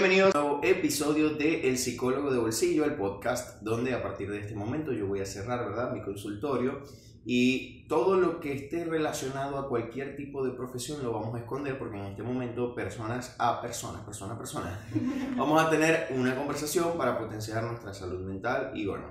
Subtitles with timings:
[0.00, 4.30] Bienvenidos a un nuevo episodio de El Psicólogo de Bolsillo, el podcast donde a partir
[4.30, 6.80] de este momento yo voy a cerrar, ¿verdad?, mi consultorio
[7.26, 11.78] y todo lo que esté relacionado a cualquier tipo de profesión lo vamos a esconder
[11.78, 14.88] porque en este momento personas a personas, persona a persona,
[15.36, 19.04] vamos a tener una conversación para potenciar nuestra salud mental y bueno,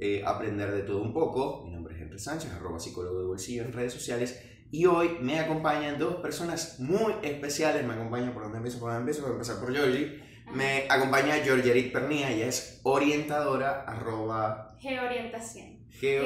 [0.00, 1.62] eh, aprender de todo un poco.
[1.64, 5.38] Mi nombre es Henry Sánchez, arroba psicólogo de bolsillo en redes sociales y hoy me
[5.38, 7.86] acompañan dos personas muy especiales.
[7.86, 10.21] Me acompañan por donde empiezo, por donde empiezo, voy a empezar por Georgie.
[10.50, 14.76] Me acompaña Georgierit Pernía, ella es orientadora, arroba...
[14.80, 15.86] Georientación.
[15.90, 16.24] Geo...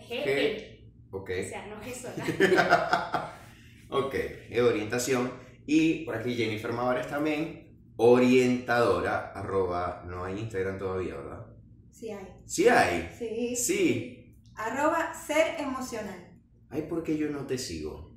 [0.00, 0.78] Ge-
[1.10, 1.30] Ok.
[1.30, 3.34] O sea, no G sola.
[3.90, 4.14] ok,
[4.62, 5.32] orientación.
[5.66, 10.04] Y por aquí Jennifer Mavares también, orientadora, arroba...
[10.06, 11.46] No hay Instagram todavía, ¿verdad?
[11.90, 12.26] Sí hay.
[12.46, 13.10] Sí hay.
[13.18, 13.56] Sí.
[13.56, 14.36] Sí.
[14.54, 16.40] Arroba ser emocional.
[16.70, 18.14] Ay, ¿por qué yo no te sigo?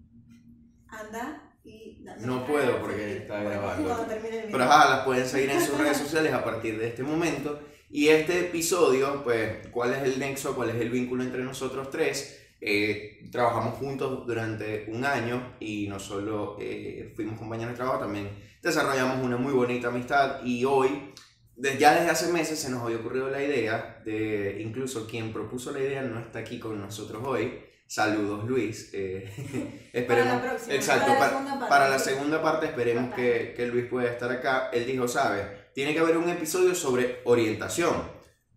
[0.87, 2.03] Anda y.
[2.19, 4.07] No puedo porque está grabando.
[4.51, 7.59] Pero ajá, las pueden seguir en sus redes sociales a partir de este momento.
[7.89, 10.55] Y este episodio, pues, ¿cuál es el nexo?
[10.55, 12.41] ¿Cuál es el vínculo entre nosotros tres?
[12.63, 18.29] Eh, trabajamos juntos durante un año y no solo eh, fuimos compañeros de trabajo, también
[18.61, 21.11] desarrollamos una muy bonita amistad y hoy,
[21.57, 25.79] ya desde hace meses, se nos había ocurrido la idea de, incluso quien propuso la
[25.79, 27.70] idea no está aquí con nosotros hoy.
[27.91, 28.89] Saludos Luis.
[28.93, 29.29] Eh,
[29.91, 31.69] esperemos, Para la próxima, exacto, para la segunda parte.
[31.69, 34.69] para la segunda parte esperemos que, que Luis pueda estar acá.
[34.71, 35.45] Él dijo, ¿sabes?
[35.73, 37.93] Tiene que haber un episodio sobre orientación,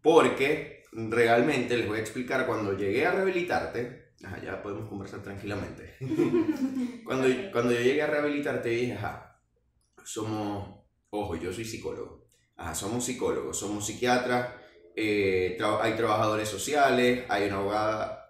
[0.02, 5.96] porque realmente les voy a explicar cuando llegué a rehabilitarte, ajá, ya podemos conversar tranquilamente.
[7.04, 9.40] cuando, cuando yo llegué a rehabilitarte dije, ajá,
[10.04, 10.78] somos,
[11.10, 14.50] ojo, yo soy psicólogo, ajá, somos psicólogos, somos psiquiatras,
[14.94, 18.23] eh, tra- hay trabajadores sociales, hay una abogada,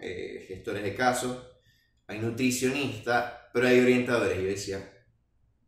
[0.00, 1.46] eh, gestores de casos,
[2.06, 4.38] hay nutricionistas, pero hay orientadores.
[4.38, 4.92] Y yo decía,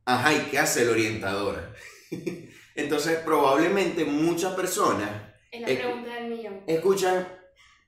[0.05, 1.75] ajá, ¿y qué hace el orientador?
[2.75, 6.63] Entonces, probablemente muchas personas Es la pregunta del millón.
[6.67, 7.29] escuchan,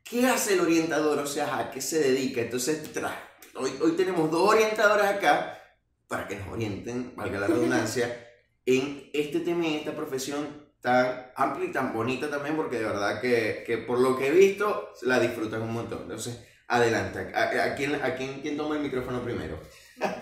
[0.03, 1.19] ¿qué hace el orientador?
[1.19, 2.41] O sea, ¿a qué se dedica?
[2.41, 2.91] Entonces,
[3.55, 5.61] hoy, hoy tenemos dos orientadores acá
[6.07, 8.29] para que nos orienten, valga la redundancia,
[8.67, 12.85] en este tema y en esta profesión tan amplia y tan bonita también, porque de
[12.85, 16.03] verdad que, que por lo que he visto, la disfrutan un montón.
[16.03, 17.33] Entonces, adelante.
[17.35, 19.59] ¿A, a- a quién, a quién, quién toma el micrófono primero?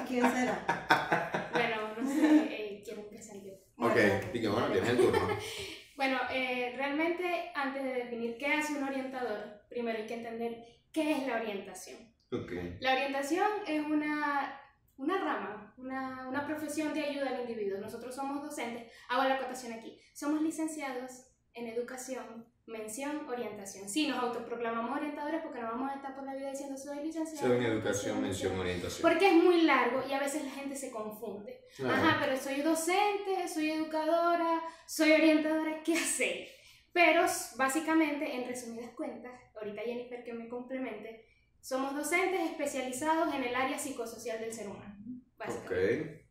[0.06, 0.64] ¿Quién será?
[1.52, 3.52] Bueno, no sé, eh, quiero empezar yo.
[3.76, 3.96] Ok,
[4.32, 5.28] y que bueno, tienes el turno.
[5.96, 10.56] Bueno, eh, realmente antes de definir qué hace un orientador, primero hay que entender
[10.92, 11.98] qué es la orientación.
[12.32, 12.50] Ok.
[12.80, 14.61] La orientación es una,
[15.02, 17.78] una rama, una, una profesión de ayuda al individuo.
[17.78, 23.88] Nosotros somos docentes, hago la acotación aquí, somos licenciados en educación, mención, orientación.
[23.88, 27.48] Sí, nos autoproclamamos orientadores porque no vamos a estar por la vida diciendo soy licenciado.
[27.48, 29.02] Soy en educación, mención, orientación.
[29.02, 31.64] Porque es muy largo y a veces la gente se confunde.
[31.84, 36.48] Ajá, pero soy docente, soy educadora, soy orientadora, ¿qué hacer?
[36.92, 37.24] Pero
[37.56, 41.26] básicamente, en resumidas cuentas, ahorita Jennifer que me complemente,
[41.62, 44.96] somos docentes especializados en el área psicosocial del ser humano.
[45.38, 46.00] Básicamente.
[46.02, 46.22] Ok.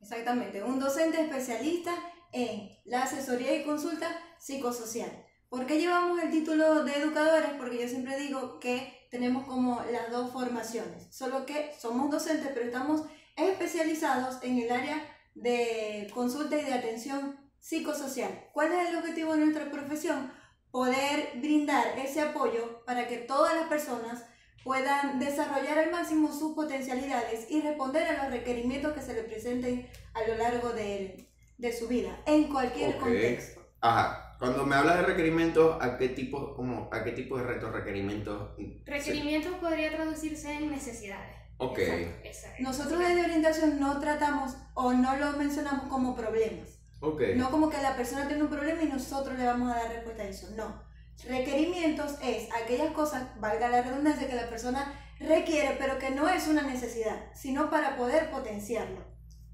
[0.00, 0.62] Exactamente.
[0.62, 1.94] Un docente especialista
[2.32, 4.08] en la asesoría y consulta
[4.40, 5.10] psicosocial.
[5.50, 7.50] ¿Por qué llevamos el título de educadores?
[7.58, 11.14] Porque yo siempre digo que tenemos como las dos formaciones.
[11.14, 13.02] Solo que somos docentes, pero estamos
[13.36, 18.48] especializados en el área de consulta y de atención psicosocial.
[18.52, 20.32] ¿Cuál es el objetivo de nuestra profesión?
[20.70, 24.24] Poder brindar ese apoyo para que todas las personas
[24.64, 29.88] puedan desarrollar al máximo sus potencialidades y responder a los requerimientos que se les presenten
[30.14, 33.00] a lo largo de, de su vida, en cualquier Ok.
[33.00, 33.62] contexto.
[33.80, 34.36] Ajá.
[34.38, 38.50] Cuando me hablas de requerimientos, ¿a qué tipo, como, a qué tipo de retos, requerimientos?
[38.84, 41.34] Requerimientos podría traducirse en necesidades.
[41.56, 41.78] Ok.
[41.78, 42.62] Exacto, exacto.
[42.62, 46.78] Nosotros desde orientación no tratamos o no lo mencionamos como problemas.
[47.00, 47.20] Ok.
[47.34, 50.22] No como que la persona tiene un problema y nosotros le vamos a dar respuesta
[50.22, 50.50] a eso.
[50.56, 50.87] No.
[51.26, 56.46] Requerimientos es aquellas cosas, valga la redundancia, que la persona requiere, pero que no es
[56.46, 59.04] una necesidad, sino para poder potenciarlo.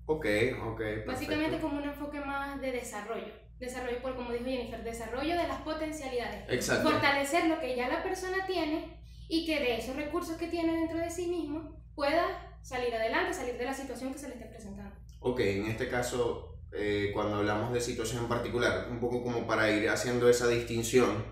[0.07, 0.27] Ok,
[0.63, 0.81] ok.
[1.07, 1.67] Básicamente perfecto.
[1.67, 3.33] como un enfoque más de desarrollo.
[3.59, 6.45] Desarrollo, por como dijo Jennifer, desarrollo de las potencialidades.
[6.49, 6.91] Exacto.
[6.91, 10.99] Fortalecer lo que ya la persona tiene y que de esos recursos que tiene dentro
[10.99, 14.95] de sí mismo pueda salir adelante, salir de la situación que se le esté presentando.
[15.21, 19.71] Ok, en este caso, eh, cuando hablamos de situación en particular, un poco como para
[19.71, 21.25] ir haciendo esa distinción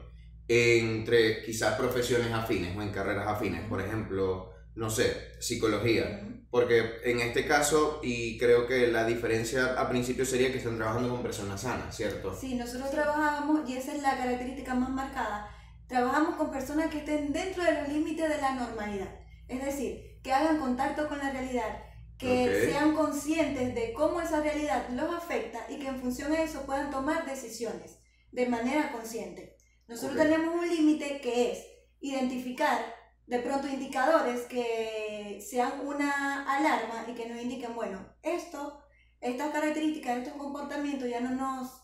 [0.48, 6.28] entre quizás profesiones afines o en carreras afines, por ejemplo, no sé, psicología.
[6.50, 11.08] Porque en este caso, y creo que la diferencia a principio sería que están trabajando
[11.08, 12.36] con personas sanas, ¿cierto?
[12.38, 15.48] Sí, nosotros trabajábamos, y esa es la característica más marcada,
[15.86, 19.14] trabajamos con personas que estén dentro de los límites de la normalidad.
[19.48, 21.84] Es decir, que hagan contacto con la realidad,
[22.18, 26.64] que sean conscientes de cómo esa realidad los afecta y que en función de eso
[26.66, 27.98] puedan tomar decisiones
[28.30, 29.56] de manera consciente.
[29.92, 31.66] Nosotros tenemos un límite que es
[32.00, 32.78] identificar
[33.26, 38.82] de pronto indicadores que sean una alarma y que nos indiquen, bueno, esto,
[39.20, 41.82] estas características, estos comportamientos ya no nos,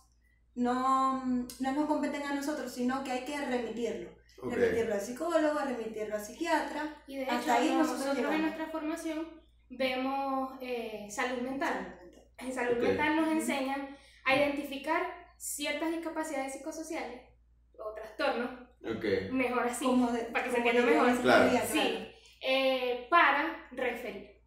[0.55, 4.11] no, no nos competen a nosotros, sino que hay que remitirlo.
[4.43, 7.03] Remitirlo al psicólogo, remitirlo al psiquiatra.
[7.07, 9.29] Y de Hasta hecho, ahí no- nosotros nosotros en nuestra formación
[9.69, 12.01] vemos eh, salud mental.
[12.39, 15.03] En salud mental nos enseñan a identificar
[15.37, 17.23] ciertas discapacidades psicosociales
[17.79, 18.51] o trastornos,
[18.85, 19.05] Ok.
[19.33, 21.21] mejor así, Como de- para que se entienda mejor.
[21.23, 21.45] Claro.
[21.51, 22.09] teoría, Sí,
[22.41, 24.39] eh, para referir.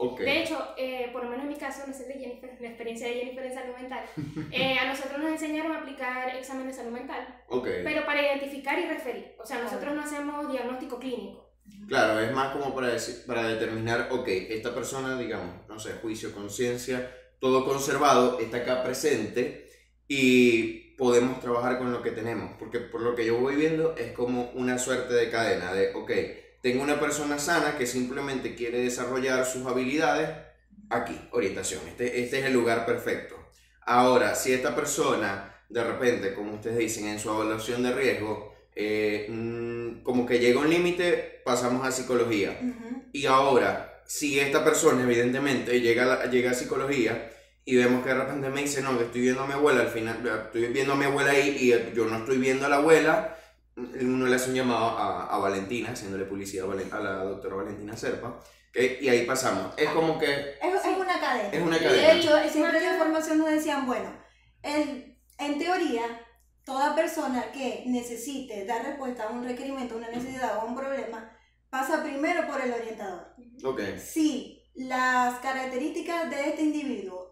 [0.00, 0.20] Ok.
[0.20, 3.08] De hecho, eh, por lo menos en mi caso, no sé de Jennifer, la experiencia
[3.08, 4.04] de Jennifer en salud mental,
[4.52, 7.66] eh, a nosotros nos enseñaron a aplicar examen de salud mental, Ok.
[7.82, 9.34] pero para identificar y referir.
[9.40, 11.48] O sea, nosotros no hacemos diagnóstico clínico.
[11.88, 16.32] Claro, es más como para, decir, para determinar, ok, esta persona, digamos, no sé, juicio,
[16.32, 19.68] conciencia, todo conservado, está acá presente
[20.06, 22.50] y podemos trabajar con lo que tenemos.
[22.58, 26.10] Porque por lo que yo voy viendo es como una suerte de cadena de, ok,
[26.60, 30.28] tengo una persona sana que simplemente quiere desarrollar sus habilidades,
[30.90, 33.36] aquí, orientación, este, este es el lugar perfecto.
[33.82, 39.26] Ahora, si esta persona, de repente, como ustedes dicen, en su evaluación de riesgo, eh,
[39.30, 42.58] mm, como que llega un límite, pasamos a psicología.
[42.60, 43.02] Ujú.
[43.12, 47.30] Y ahora, si esta persona evidentemente llega llega a psicología
[47.70, 49.88] y vemos que de repente me dice, no, que estoy viendo a mi abuela, al
[49.88, 50.16] final
[50.46, 53.36] estoy viendo a mi abuela ahí y yo no estoy viendo a la abuela,
[53.76, 57.56] uno le hace un llamado a, a Valentina, haciéndole publicidad a, Valen- a la doctora
[57.56, 58.76] Valentina Serpa, ¿ok?
[59.02, 59.74] y ahí pasamos.
[59.76, 60.32] Es como que
[60.62, 61.50] Es, es una cadena.
[61.52, 62.08] es una cadena.
[62.14, 64.10] de hecho, siempre en la que- formación nos decían, bueno,
[64.62, 66.02] el- en teoría,
[66.64, 70.74] toda persona que necesite dar respuesta a un requerimiento, a una necesidad o a un
[70.74, 71.30] problema,
[71.70, 73.26] pasa primero por el orientador.
[73.62, 77.27] Ok, Si las características de este individuo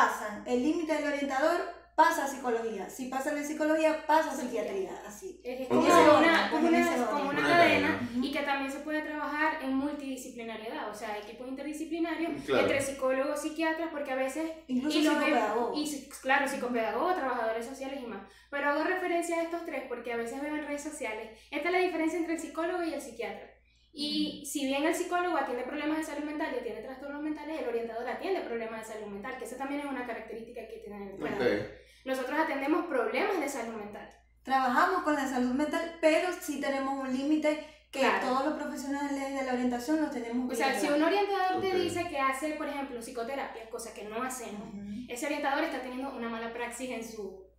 [0.00, 2.88] pasan el límite del orientador, pasa a psicología.
[2.88, 5.02] Si pasa de psicología, pasa a psiquiatría.
[5.06, 5.38] Así.
[5.44, 9.62] Es como En una, como en una, como cadena y que también se puede trabajar
[9.62, 12.62] en multidisciplinariedad, o sea, equipos interdisciplinarios Claro.
[12.62, 15.76] entre psicólogos, psiquiatras, porque a veces Incluso y lo veo- psicopedagogo.
[15.76, 18.22] y sí, claro, psicopedagogos, trabajadores sociales y más.
[18.48, 21.74] Pero hago referencia a estos tres porque a veces veo en redes sociales, esta es
[21.74, 23.50] la diferencia entre el psicólogo y el psiquiatra.
[23.92, 27.68] Y si bien el psicólogo atiende problemas de salud mental y atiende trastornos mentales, el
[27.68, 31.22] orientador atiende problemas de salud mental, que esa también es una característica que tiene el
[31.22, 31.66] ok.
[32.04, 34.08] Nosotros atendemos problemas de salud mental.
[34.42, 38.28] Trabajamos con la salud mental, pero sí tenemos un límite que Claro.
[38.28, 41.62] todos los profesionales de la orientación los tenemos O sea, si un orientador Ok.
[41.62, 45.06] te dice que hace, por ejemplo, psicoterapia, cosa que no hacemos, Ujú.
[45.08, 47.49] ese orientador está teniendo una mala praxis en su,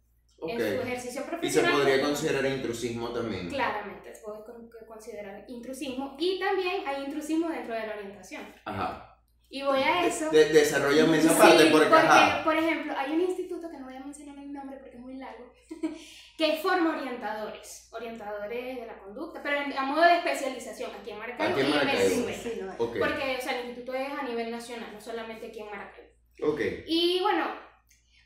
[0.41, 0.61] en Ok.
[0.61, 1.71] su ejercicio Y se profesional.
[1.73, 3.49] podría considerar intrusismo también.
[3.49, 8.41] Claramente, se puede con- considerar intrusismo y también hay intrusismo dentro de la orientación.
[8.65, 9.07] Ajá.
[9.53, 10.29] Y voy a eso.
[10.29, 12.43] De- desarrollame esa Sí, parte porque, ajá.
[12.43, 15.15] por ejemplo, hay un instituto que no voy a mencionar el nombre porque es muy
[15.17, 15.51] largo,
[16.38, 21.19] que forma orientadores, orientadores de la conducta, pero en- a modo de especialización aquí en
[21.19, 21.79] Maracaibo en y en.
[21.85, 22.37] Venezuela.
[22.37, 22.75] Sí, lo hay.
[22.79, 26.09] Ok, Porque, o sea, el instituto es a nivel nacional, no solamente aquí en Maracaibo.
[26.44, 26.61] ok.
[26.87, 27.45] Y bueno,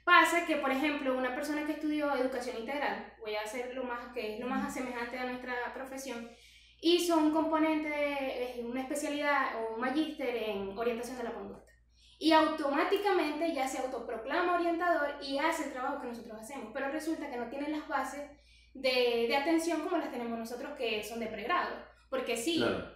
[0.06, 4.14] pasa que, por ejemplo, una persona que estudió educación integral, voy a hacer lo más
[4.14, 6.30] que es lo más semejante a nuestra profesión,
[6.80, 11.72] hizo un componente, una especialidad o un magíster en orientación de la conducta.
[12.20, 17.30] Y automáticamente ya se autoproclama orientador y hace el trabajo que nosotros hacemos, pero resulta
[17.30, 18.30] que no tiene las bases
[18.74, 21.76] de, de atención como las tenemos nosotros que son de pregrado.
[22.10, 22.96] Porque sí, Claro.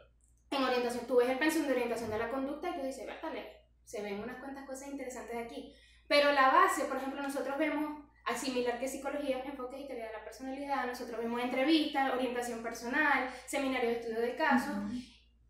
[0.51, 3.46] en orientación, tú ves el pensum de orientación de la conducta y tú dices, vale,
[3.84, 5.74] se ven unas cuantas cosas interesantes aquí.
[6.10, 10.13] Pero la base, por ejemplo, nosotros vemos, al similar que psicología, enfoques y teoría de
[10.13, 14.75] la personalidad, nosotros vemos entrevistas, orientación personal, seminario de estudio de casos,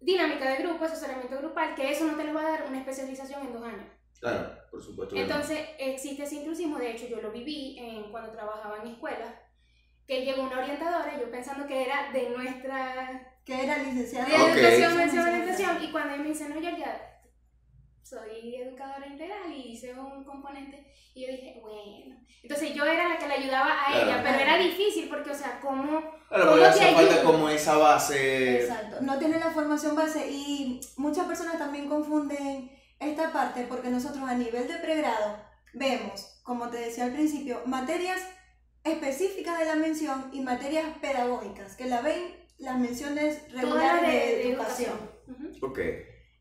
[0.01, 3.47] dinámica de grupo, asesoramiento grupal, que eso no te lo va a dar una especialización
[3.47, 3.85] en dos años.
[4.19, 5.15] Claro, por supuesto.
[5.15, 5.27] que no.
[5.27, 9.33] Entonces, existe ese inclusismo, de hecho yo lo viví en, cuando trabajaba en escuelas,
[10.05, 14.49] que llegó una orientadora, yo pensando que era de nuestra Que era licenciada de Ok.
[14.57, 17.18] educación, mención, orientación, y cuando ella me dice, no, yo ya
[18.09, 23.17] soy educadora integral y hice un componente, y yo dije, bueno, entonces yo era la
[23.17, 24.05] que le ayudaba a Claro.
[24.05, 26.01] ella, pero era difícil porque, o sea, ¿cómo?
[26.27, 27.23] Claro, ¿Cómo porque hace falta ayuda?
[27.23, 28.61] como esa base.
[28.61, 34.23] Exacto, no tiene la formación base y muchas personas también confunden esta parte porque nosotros
[34.27, 35.37] a nivel de pregrado
[35.73, 38.19] vemos, como te decía al principio, materias
[38.83, 44.97] específicas de la mención y materias pedagógicas, que la ven las menciones regulares de, educación.
[45.27, 45.67] Ujú.
[45.67, 45.79] Ok,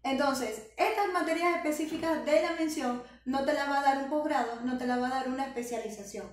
[0.03, 4.61] Entonces, estas materias específicas de la mención no te la va a dar un posgrado,
[4.65, 6.27] no te la va a dar una especialización,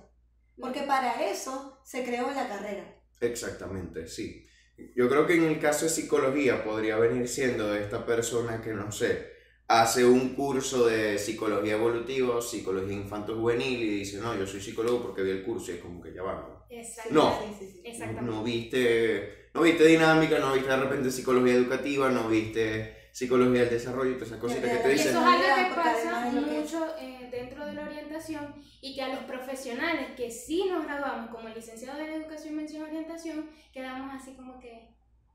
[0.58, 2.84] porque para eso se creó la carrera.
[3.20, 4.46] exactamente, sí.
[4.94, 8.92] Yo creo que en el caso de psicología podría venir siendo esta persona que, no
[8.92, 9.32] sé,
[9.68, 15.22] hace un curso de psicología evolutiva, psicología infanto-juvenil y dice, no, yo soy psicólogo porque
[15.22, 16.66] vi el curso y es como que ya va, ¿no?
[17.10, 17.40] No.
[17.84, 18.22] Exactamente.
[18.30, 23.70] No viste, no viste dinámica, no viste de repente psicología educativa, no viste psicología del
[23.70, 25.10] desarrollo y todas esas cositas que te Y Y dicen.
[25.12, 29.20] eso es algo que pasa mucho eh, dentro de la orientación y que a los
[29.24, 34.94] profesionales que sí nos graduamos como licenciados en educación, mención orientación, quedamos así como que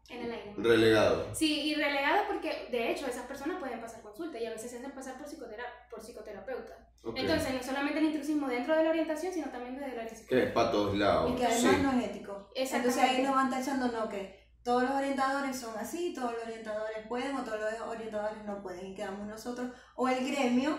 [0.10, 0.54] en el aire.
[0.58, 1.28] Relegado.
[1.34, 4.78] Sí, y relegados porque de hecho esas personas pueden pasar consulta y a veces se
[4.78, 6.88] hacen pasar por, psicotera- por psicoterapeuta.
[7.04, 7.18] Ok.
[7.18, 10.28] Entonces, no solamente el intrusismo dentro de la orientación, sino también desde la orientación.
[10.28, 11.32] que es para todos lados.
[11.32, 11.82] Y que además sí.
[11.82, 12.52] no es ético.
[12.54, 12.76] Exactamente.
[13.00, 17.08] Entonces ahí nos van tachando, no, que todos los orientadores son así, todos los orientadores
[17.08, 18.88] pueden o todos los orientadores no pueden.
[18.88, 20.78] Y quedamos nosotros o el gremio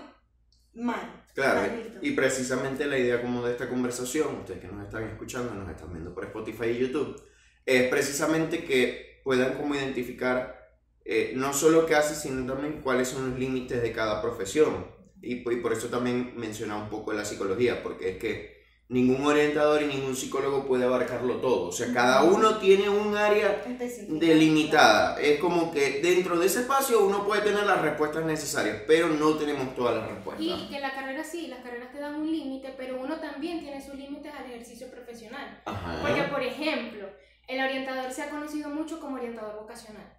[0.75, 1.25] mal.
[1.35, 5.55] Claro, mal y precisamente la idea como de esta conversación, ustedes que nos están escuchando,
[5.55, 7.23] nos están viendo por Spotify y YouTube,
[7.65, 10.62] es precisamente que puedan como identificar
[11.05, 14.87] eh, no solo qué hace, sino también cuáles son los límites de cada profesión.
[15.21, 18.62] Y, y por eso también mencionaba un poco la psicología, porque es que
[18.92, 21.68] ningún orientador y ningún psicólogo puede abarcarlo todo.
[21.68, 23.64] O sea, cada uno tiene un área
[24.08, 25.18] delimitada.
[25.18, 29.34] Es como que dentro de ese espacio uno puede tener las respuestas necesarias, pero no
[29.37, 30.44] tenemos todas las respuestas.
[30.44, 33.82] Y que la carrera sí, las carreras te dan un límite, pero uno también tiene
[33.82, 35.62] sus límites al ejercicio profesional.
[35.64, 35.99] Ajá.
[36.02, 37.08] Porque, por ejemplo,
[37.49, 40.18] el orientador se ha conocido mucho como orientador vocacional,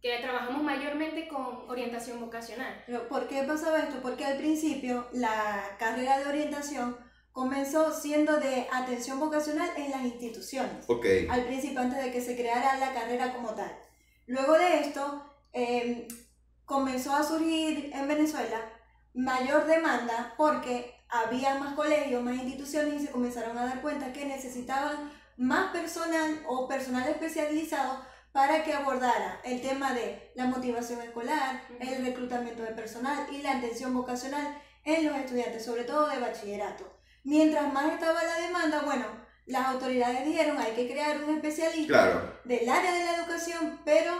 [0.00, 2.84] que trabajamos mayormente con orientación vocacional.
[3.08, 3.96] ¿Por qué pasaba esto?
[4.00, 6.96] Porque al principio la carrera de orientación
[7.32, 10.84] comenzó siendo de atención vocacional en las instituciones.
[10.86, 11.06] Ok.
[11.30, 13.74] Al principio, antes de que se creara la carrera como tal.
[14.26, 16.08] Luego de esto, eh,
[16.64, 18.60] comenzó a surgir en Venezuela
[19.14, 24.24] mayor demanda porque había más colegios, más instituciones y se comenzaron a dar cuenta que
[24.24, 28.00] necesitaban más personal o personal especializado
[28.32, 33.58] para que abordara el tema de la motivación escolar, el reclutamiento de personal y la
[33.58, 37.01] atención vocacional en los estudiantes, sobre todo de bachillerato.
[37.24, 39.06] Mientras más estaba la demanda, bueno,
[39.46, 42.32] las autoridades dijeron hay que crear un especialista Claro.
[42.44, 44.12] del área de la educación, pero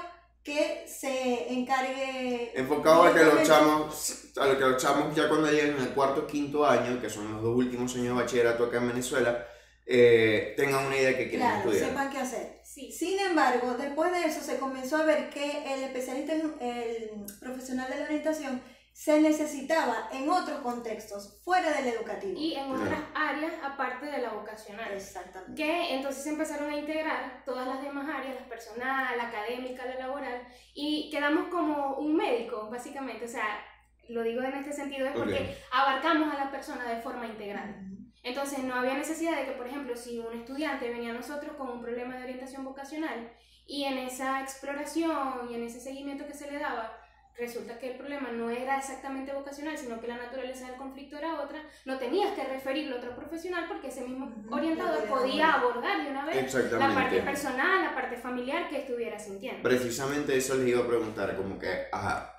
[0.44, 5.48] que se encargue Enfocado a que los chamos, a lo que los chamos ya cuando
[5.50, 8.64] lleguen en el cuarto o quinto año, que son los dos últimos años de bachillerato
[8.64, 9.46] acá en Venezuela,
[9.86, 11.90] eh, tengan una idea de qué quieren Claro, estudiar.
[11.90, 12.60] sepan qué hacer.
[12.64, 17.88] Sí, Sin embargo, después de eso se comenzó a ver que el especialista, el profesional
[17.90, 18.62] de la orientación,
[18.92, 22.38] se necesitaba en otros contextos, fuera del educativo.
[22.38, 24.92] y en otras áreas aparte de la vocacional.
[24.92, 25.54] Exactamente.
[25.54, 29.96] que entonces se empezaron a integrar todas las demás áreas, la personal, la académica, la
[29.96, 33.24] laboral, y quedamos como un médico, básicamente.
[33.24, 33.64] O sea,
[34.08, 37.74] lo digo en este sentido es porque abarcamos a la persona de forma integral.
[38.22, 41.68] Entonces no había necesidad de que, por ejemplo, si un estudiante venía a nosotros con
[41.68, 43.32] un problema de orientación vocacional
[43.66, 47.01] y en esa exploración y en ese seguimiento que se le daba,
[47.36, 51.40] resulta que el problema no era exactamente vocacional, sino que la naturaleza del conflicto era
[51.40, 56.10] otra, no tenías que referirlo a otro profesional porque ese mismo orientador podía abordar de
[56.10, 59.62] una vez la parte personal, la parte familiar que estuviera sintiendo.
[59.62, 62.32] Precisamente eso les iba a preguntar, como que, ajá,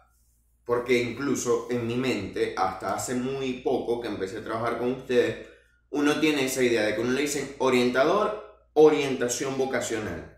[0.66, 5.48] porque incluso en mi mente, hasta hace muy poco que empecé a trabajar con ustedes,
[5.90, 10.33] uno tiene esa idea de que uno le dicen orientador, orientación vocacional.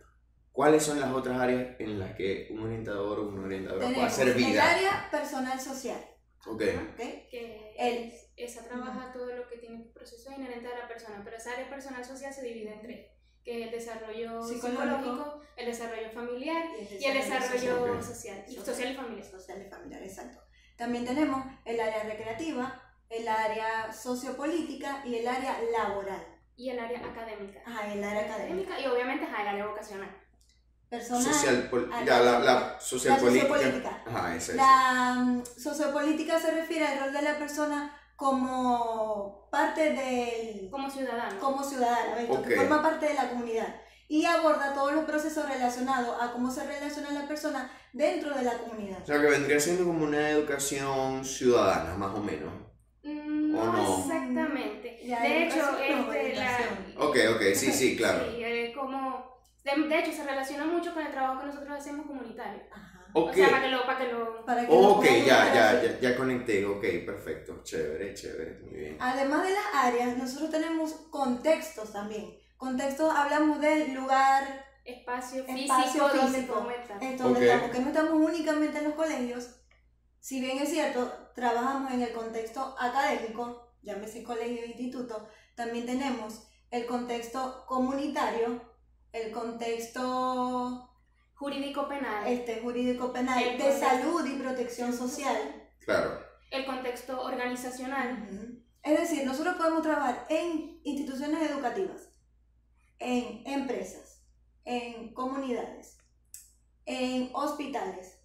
[0.56, 4.30] ¿Cuáles son las otras áreas en las que un orientador o una orientadora puede hacer
[4.30, 4.72] el vida?
[4.72, 6.00] área personal social,
[6.48, 6.62] Ok.
[6.94, 6.98] ¿ok?
[7.30, 11.36] que El- es- esa trabaja todo lo que tiene proceso inherente a la persona, pero
[11.36, 13.06] esa área personal social se divide en tres,
[13.44, 18.02] que es el desarrollo Psicológico, psicológico, el desarrollo familiar Y y el desarrollo Ok.
[18.02, 18.66] social, y Social.
[18.66, 19.26] social y familiar.
[19.26, 20.40] social y familiar, exacto.
[20.78, 26.26] También tenemos el área recreativa, el área sociopolítica y el área laboral.
[26.58, 27.62] Y el área académica.
[27.68, 28.80] Y el área académica.
[28.80, 30.10] y obviamente el área vocacional.
[30.98, 31.24] Personal.
[31.24, 31.70] Social,
[32.06, 33.48] ya, la, la social la política.
[33.48, 34.04] sociopolítica.
[34.06, 34.58] Ajá, esa es.
[34.58, 40.70] La mm, sociopolítica se refiere al rol de la persona como parte del...
[40.70, 41.40] Como ciudadano.
[41.40, 42.30] como ciudadana, ¿ves?
[42.30, 42.48] Ok.
[42.48, 43.76] que forma parte de la comunidad.
[44.08, 48.54] Y aborda todos los procesos relacionados a cómo se relaciona la persona dentro de la
[48.60, 49.02] comunidad.
[49.02, 52.54] O sea, que vendría siendo como una educación ciudadana, más o menos.
[53.04, 53.98] Mm, ¿O No, no?
[54.00, 55.02] exactamente.
[55.06, 56.58] Ya, de hecho, este, la.
[57.00, 58.26] Ok, ok, sí, sí, claro.
[58.32, 59.35] Sí, es como...
[59.66, 62.62] De, de hecho, se relaciona mucho con el trabajo que nosotros hacemos comunitario.
[62.72, 63.06] Ajá.
[63.14, 63.30] Ok.
[63.30, 63.86] O sea, para que lo...
[63.86, 66.66] Para que lo Para que lo Ok, ya, ya, ya, ya conecté.
[66.66, 67.62] Ok, perfecto.
[67.64, 68.60] Chévere, chévere.
[68.62, 68.98] Muy bien.
[69.00, 72.38] Además de las áreas, nosotros tenemos contextos también.
[72.58, 76.68] Contextos, hablamos del lugar espacio físico, Espacio donde físico.
[77.18, 79.50] donde estamos, que no estamos únicamente en los colegios.
[80.20, 86.48] Si bien es cierto, trabajamos en el contexto académico, llámese colegio e instituto, también tenemos
[86.72, 88.62] el contexto comunitario,
[89.16, 90.90] el contexto
[91.36, 92.28] Jurídico penal.
[92.28, 95.38] este, jurídico penal, El de contexto- salud y protección social.
[95.80, 96.20] Claro.
[96.52, 98.62] el contexto organizacional.
[98.82, 102.10] Es decir, nosotros podemos trabajar en instituciones educativas,
[103.00, 104.24] en empresas,
[104.64, 105.98] en comunidades,
[106.86, 108.20] en hospitales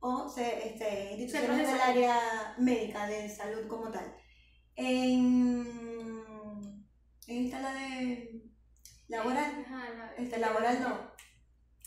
[0.00, 4.16] o se- este, instituciones del área médica, de salud como tal.
[4.76, 5.66] En,
[7.26, 8.42] en esta la de
[9.12, 11.12] laboral, Ajá, la- este, laboral no.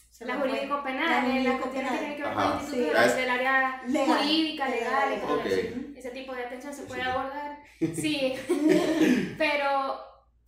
[0.09, 0.49] Se La me fue.
[0.51, 2.79] jurídico La penal, jurídico las cuestiones que tienen que ver con Sí.
[2.79, 4.17] de la- del área Legal.
[4.17, 5.45] jurídica, legal y todo Ok.
[5.45, 5.77] eso.
[5.97, 7.07] Ese tipo de atención se puede Sí.
[7.09, 7.57] abordar.
[7.95, 8.33] Sí,
[9.37, 9.97] pero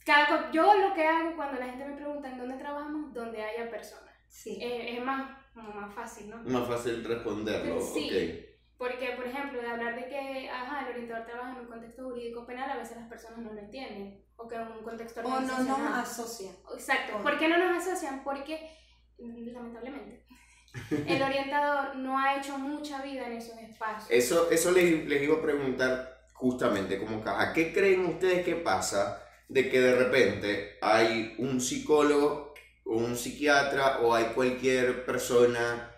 [0.06, 3.70] cada, yo lo que hago cuando la gente me pregunta en dónde trabajamos, donde haya
[3.70, 4.14] personas.
[4.30, 4.58] Sí.
[4.62, 6.38] Eh, es más, como más fácil, ¿no?
[6.44, 7.82] Más fácil responderlo.
[7.82, 8.08] Sí.
[8.10, 8.48] Ok.
[8.78, 12.46] Porque, por ejemplo, de hablar de que ajá, el orientador trabaja en un contexto jurídico
[12.46, 14.24] penal, a veces las personas no lo entienden.
[14.38, 16.56] O que en un contexto O no nos asocian.
[16.74, 17.22] Exacto.
[17.22, 18.24] ¿Por qué no nos asocian?
[18.24, 18.72] Porque,
[19.20, 20.26] mm, lamentablemente,
[21.08, 24.08] el orientador no ha hecho mucha vida en esos espacios.
[24.10, 28.56] Eso, eso les, les iba a preguntar justamente, como que, ¿a qué creen ustedes que
[28.56, 32.48] pasa de que de repente hay un psicólogo,
[32.88, 35.94] o un psiquiatra o hay cualquier persona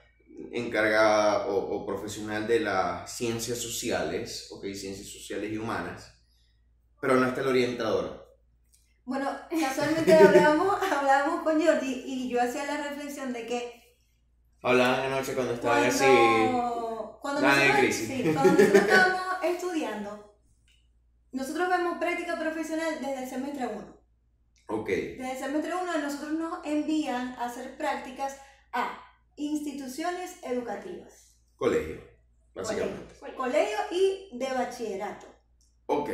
[0.51, 6.13] encargada o, o profesional de las ciencias sociales, ok, ciencias sociales y humanas,
[6.99, 8.28] pero no está el orientador?
[9.09, 13.97] Bueno, casualmente hablábamos, hablábamos con Jordi y yo hacía la reflexión de que
[14.61, 17.19] Hablaban anoche cuando estaban cuando, así...
[17.19, 18.07] cuando, estaban en nosotros, crisis.
[18.07, 20.35] sí, cuando nosotros estábamos estudiando,
[21.31, 23.97] nosotros vemos práctica profesional desde el semestre 1.
[24.67, 28.37] Ok, Desde el semestre 1 nosotros nos envían a hacer prácticas
[28.73, 29.01] a
[29.37, 31.99] instituciones educativas, colegio,
[32.53, 33.15] básicamente.
[33.21, 35.25] Bueno, colegio y de bachillerato.
[35.87, 36.11] Ok,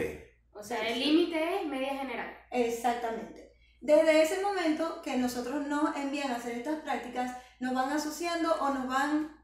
[0.58, 2.34] o sea, el límite es media general.
[2.56, 3.52] Exactamente.
[3.82, 8.70] Desde ese momento que nosotros nos envían a hacer estas prácticas, nos van asociando o
[8.74, 9.38] nos van,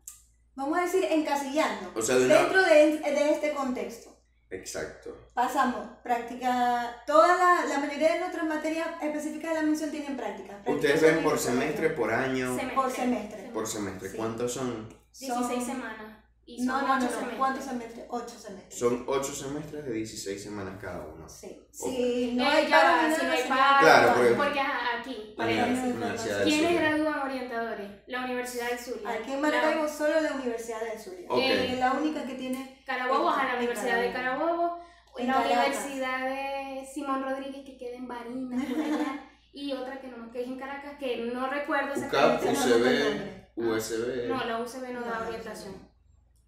[0.56, 2.36] vamos a decir, encasillando o sea, de una...
[2.36, 4.10] dentro de, de este contexto.
[4.50, 5.16] Exacto.
[5.34, 10.58] Pasamos práctica, toda la, la mayoría de nuestras materias específicas de la mención tienen prácticas.
[10.68, 12.76] ¿Ustedes ven por semestre, por año, Semestre.
[12.76, 13.50] Por semestre.
[13.54, 14.10] por semestre?
[14.10, 14.18] Sí.
[14.18, 14.90] ¿Cuántos son?
[15.20, 16.18] 16 Son- semanas.
[16.58, 17.12] Y No, son no, no, ocho no.
[17.12, 17.38] semestres.
[17.38, 18.06] ¿Cuántos semestres?
[18.10, 18.80] Ocho semestres.
[18.80, 21.30] Son 8 semestres de 16 semanas cada uno.
[21.30, 21.68] Sí.
[21.72, 26.80] Si no Eh, hay ni si no hay paro, Claro, porque- porque aquí, del ¿Quiénes
[26.80, 27.90] gradúan orientadores?
[28.08, 29.10] La Universidad del Zulia.
[29.10, 31.28] Aquí en Maracaibo solo la Universidad del Zulia.
[31.30, 31.40] Ok.
[31.42, 34.80] Es la única que tiene Carabobo, a la Universidad de Carabobo.
[35.18, 35.52] La Caracas.
[35.68, 40.42] Universidad de Simón Rodríguez que queda en Barinas, por allá, y otra que no, que
[40.42, 42.46] es en Caracas, que no recuerdo exactamente.
[42.46, 43.52] No UCB, nombre.
[43.58, 44.28] USB.
[44.30, 45.91] No, la UCB no da No, orientación.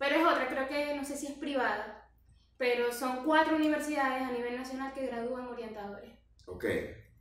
[0.04, 2.10] Pero es otra, creo que no sé si es privada,
[2.58, 6.12] pero son cuatro universidades a nivel nacional que gradúan orientadores.
[6.46, 6.66] Ok,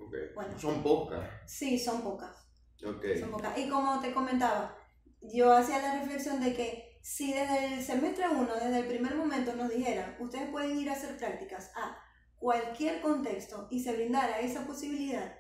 [0.01, 0.15] ok.
[0.35, 0.59] Bueno.
[0.59, 1.31] Son pocas.
[1.47, 2.45] Sí, son pocas.
[2.85, 3.05] Ok.
[3.21, 3.57] Son pocas.
[3.57, 4.77] Y como te comentaba,
[5.21, 9.55] yo hacía la reflexión de que si desde el semestre 1, desde el primer momento
[9.55, 11.97] nos dijeran, ustedes pueden ir a hacer prácticas a
[12.37, 15.33] cualquier contexto y se brindara esa posibilidad,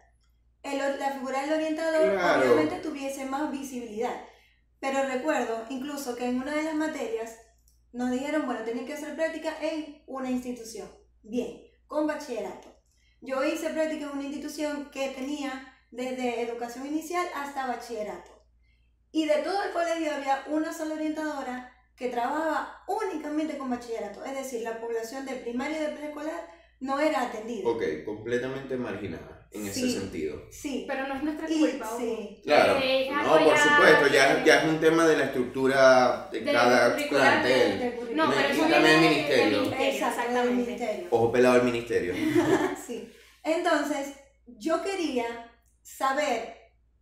[0.62, 2.42] el la figura del orientador Claro.
[2.42, 4.14] obviamente tuviese más visibilidad.
[4.83, 7.38] Pero recuerdo incluso que en una de las materias
[7.92, 10.88] nos dijeron, bueno, tienen que hacer práctica en una institución.
[11.23, 12.68] Bien, con bachillerato.
[13.21, 18.33] Yo hice práctica en una institución que tenía desde educación inicial hasta bachillerato.
[19.12, 24.25] Y de todo el colegio había una sola orientadora que trabajaba únicamente con bachillerato.
[24.25, 27.68] Es decir, la población de primaria y de preescolar no era atendida.
[27.68, 30.42] Ok, completamente marginada en ese sentido.
[30.50, 30.84] Sí.
[30.88, 32.40] Pero no es nuestra Y, culpa, sí.
[32.44, 32.78] Claro.
[32.82, 36.92] Eh, No, por supuesto, ya, de- ya es un tema de la estructura de cada
[36.92, 37.80] curricular de- plantel.
[37.96, 38.16] Currículum.
[38.16, 39.72] No, pero eso viene del ministerio.
[39.78, 40.54] exactamente.
[40.54, 41.06] ministerio.
[41.10, 42.14] Ojo pelado del ministerio.
[42.86, 43.12] Sí.
[43.44, 44.14] Entonces,
[44.46, 45.50] yo quería
[45.82, 46.56] saber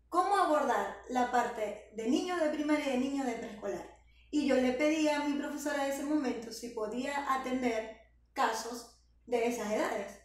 [0.09, 3.97] cómo abordar la parte de niños de primaria y de niños de preescolar.
[4.33, 7.97] Y yo le pedí a mi profesora de ese momento si podía atender
[8.33, 10.19] casos de esas edades.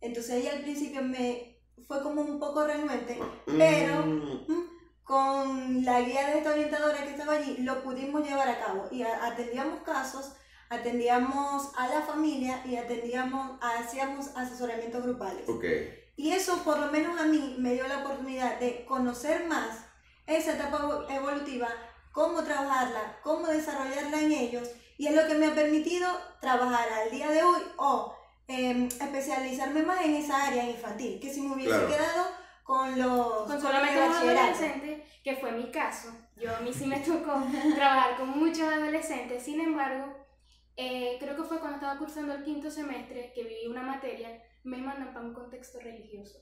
[0.00, 1.51] Entonces ella al principio me
[1.86, 4.72] fue como un poco renuente, Pero- Mm,
[5.04, 9.02] con la guía de esta orientadora que estaba allí, lo pudimos llevar a cabo y
[9.02, 10.32] atendíamos casos,
[10.70, 15.48] atendíamos a la familia y atendíamos, hacíamos asesoramientos grupales.
[15.48, 15.64] ok.
[16.16, 19.84] Y eso por lo menos a mí me dio la oportunidad de conocer más
[20.26, 21.68] esa etapa evo- evolutiva,
[22.12, 26.06] cómo trabajarla, cómo desarrollarla en ellos y es lo que me ha permitido
[26.40, 28.14] trabajar al día de hoy o
[28.52, 31.88] em, especializarme más en esa área infantil, que si me hubiese Claro.
[31.88, 32.26] quedado
[32.64, 34.40] con los con solamente el un bachillerato.
[34.40, 36.08] adolescente, que fue mi caso.
[36.36, 37.42] Yo a mí sí me tocó
[37.76, 40.14] trabajar con muchos adolescentes, sin embargo,
[40.76, 44.78] eh, creo que fue cuando estaba cursando el quinto semestre que viví una materia, me
[44.78, 46.38] mandan para un contexto religioso,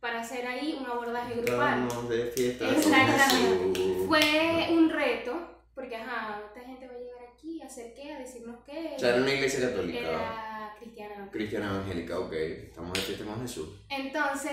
[0.00, 1.88] para hacer ahí un abordaje grupal.
[2.08, 2.68] De fiesta.
[2.70, 3.80] Exactamente.
[4.06, 8.18] Fue un reto, porque ajá, esta gente va a llegar aquí aquí, hacer qué, a
[8.18, 8.94] decirnos qué.
[8.96, 9.98] O sea, era una iglesia católica.
[10.00, 10.45] Era
[10.86, 11.30] cristiana.
[11.30, 12.32] Cristiana evangélica, ok.
[12.32, 13.68] Estamos de fiesta con Jesús.
[13.88, 14.52] Entonces,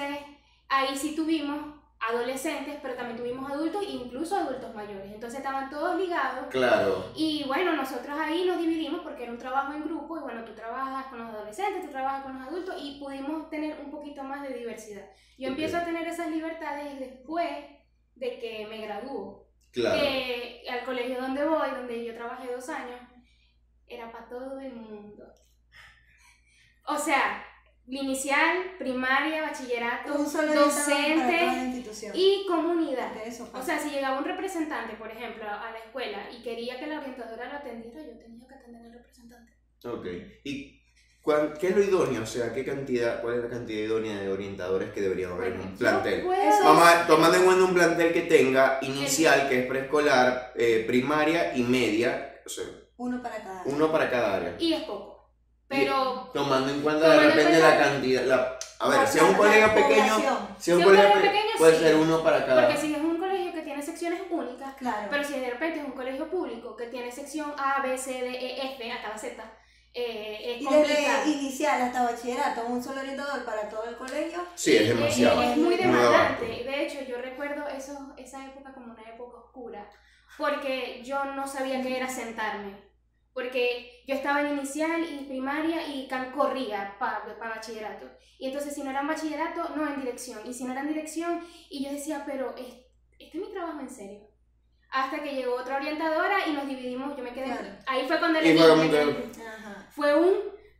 [0.69, 5.11] ahí sí tuvimos adolescentes, pero también tuvimos adultos, incluso adultos mayores.
[5.11, 6.47] Entonces estaban todos ligados.
[6.49, 7.11] Claro.
[7.15, 10.53] Y bueno, nosotros ahí nos dividimos porque era un trabajo en grupo y bueno, tú
[10.53, 14.41] trabajas con los adolescentes, tú trabajas con los adultos y pudimos tener un poquito más
[14.41, 15.05] de diversidad.
[15.37, 15.51] Yo Ok.
[15.51, 17.47] empiezo a tener esas libertades después
[18.15, 19.47] de que me gradúo.
[19.71, 19.99] Claro.
[20.01, 22.99] Que al colegio donde voy, donde yo trabajé dos años,
[23.87, 25.23] era para todo el mundo.
[26.85, 27.45] O sea,
[27.87, 33.11] inicial, primaria, bachillerato, docente y comunidad.
[33.25, 36.87] Eso O sea, si llegaba un representante, por ejemplo, a la escuela y quería que
[36.87, 39.51] la orientadora lo atendiera, yo tenía que atender al representante.
[39.85, 40.05] Ok.
[40.45, 40.81] ¿Y
[41.21, 42.23] cuán- qué es lo idóneo?
[42.23, 45.61] O sea, ¿qué cantidad, cuál es la cantidad idónea de orientadores que deberían haber en
[45.61, 46.25] un plantel?
[46.63, 51.55] Vamos a, tomando en cuenta un plantel que tenga inicial, que es preescolar, eh, primaria
[51.55, 52.65] y media, o sea,
[52.97, 53.63] Uno para cada.
[53.65, 54.55] uno para cada área.
[54.59, 55.12] Y es poco.
[55.79, 59.73] Pero Tomando en cuenta de repente la cantidad, la, a ver, si es un colegio
[59.73, 60.15] pequeño,
[60.59, 61.83] si es un colegio colegio pe- pequeño, puede sí.
[61.83, 62.67] ser uno para cada.
[62.67, 65.07] porque si es un colegio que tiene secciones únicas, Claro.
[65.09, 68.29] pero si de repente es un colegio público que tiene sección A, B, C, D,
[68.29, 69.43] E, F, hasta la Z,
[69.95, 70.97] eh, es y complicado.
[71.25, 74.39] desde inicial hasta bachillerato, un solo orientador para todo el colegio.
[74.55, 75.41] Sí, es demasiado.
[75.43, 76.45] es Muy demandante.
[76.45, 79.87] De hecho, yo recuerdo eso, esa época como una época oscura,
[80.37, 82.75] porque yo no sabía qué era sentarme.
[83.33, 88.05] Porque yo estaba en inicial y primaria y can- corría para bachillerato.
[88.37, 90.39] Y entonces, si no era en bachillerato, no en dirección.
[90.45, 92.75] Y si no era en dirección, y yo decía, pero es-
[93.19, 94.27] este es mi trabajo en serio.
[94.91, 97.17] Hasta que llegó otra orientadora y nos dividimos.
[97.17, 97.45] Yo me quedé.
[97.45, 97.67] Claro.
[97.87, 99.31] Ahí fue cuando le dije.
[99.89, 100.33] Fue un,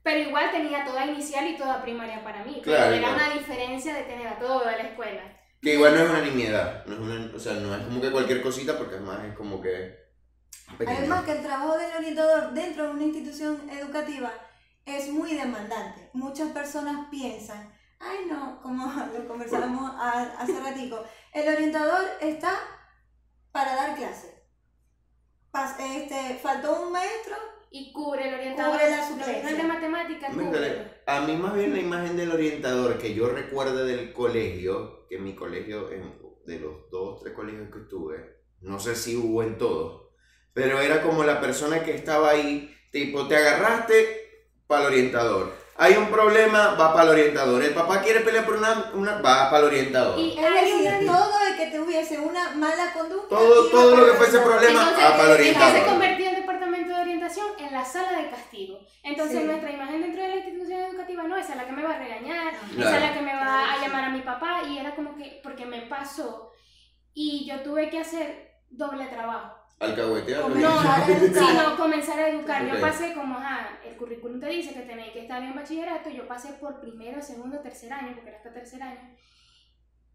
[0.04, 2.62] pero igual tenía toda inicial y toda primaria para mí.
[2.64, 3.16] Pero Claro, era claro.
[3.26, 5.22] una diferencia de tener a toda la escuela.
[5.62, 8.12] Que igual no es una nimiedad, no es una, o sea, no es como que
[8.12, 10.03] cualquier cosita, porque además es como que
[10.78, 10.98] pequeño.
[10.98, 14.32] Además que el trabajo del orientador dentro de una institución educativa
[14.86, 16.10] es muy demandante.
[16.14, 18.86] Muchas personas piensan, ay no, como
[19.18, 22.54] lo conversábamos hace ratico, el orientador está
[23.52, 24.34] para dar clases.
[25.52, 27.36] Pas- este, faltó un maestro,
[27.70, 28.74] Y cubre el orientador.
[28.74, 29.56] Cubre la que no es suplencia.
[29.58, 30.30] de matemáticas.
[31.08, 35.36] A mí más bien la imagen del orientador que yo recuerdo del colegio, que mi
[35.36, 40.03] colegio, en- de los dos, tres colegios que estuve, no sé si hubo en todos,
[40.54, 44.22] pero era como la persona que estaba ahí, tipo, te agarraste
[44.68, 45.64] para el orientador.
[45.76, 47.64] Hay un problema, va para el orientador.
[47.64, 50.20] El papá quiere pelear por una, una va para el orientador.
[50.20, 53.30] Y una- todo el que tuviese una mala conducta.
[53.36, 55.80] Todo- todo lo que fuese problema, Entonces, ah, para el orientador.
[55.80, 58.80] se convertía el departamento de orientación en la sala de castigo.
[59.02, 59.46] Entonces Sí.
[59.46, 62.00] nuestra imagen dentro de la institución educativa no, esa es la que me va a
[62.00, 62.58] regañar, Ajá.
[62.68, 62.96] esa Claro.
[62.96, 65.40] es la que me va Claro, a llamar a mi papá y era como que,
[65.44, 66.52] porque me pasó
[67.16, 69.58] y yo tuve que hacer doble trabajo.
[69.80, 70.50] Alcahuetear.
[70.50, 71.48] ¿no?
[71.48, 72.64] Sino comenzar a educar.
[72.66, 72.74] Ok.
[72.74, 76.28] Yo pasé como, ajá, el currículum te dice que tenéis que estar en bachillerato, yo
[76.28, 79.16] pasé por primero, segundo, tercer año, porque era hasta tercer año,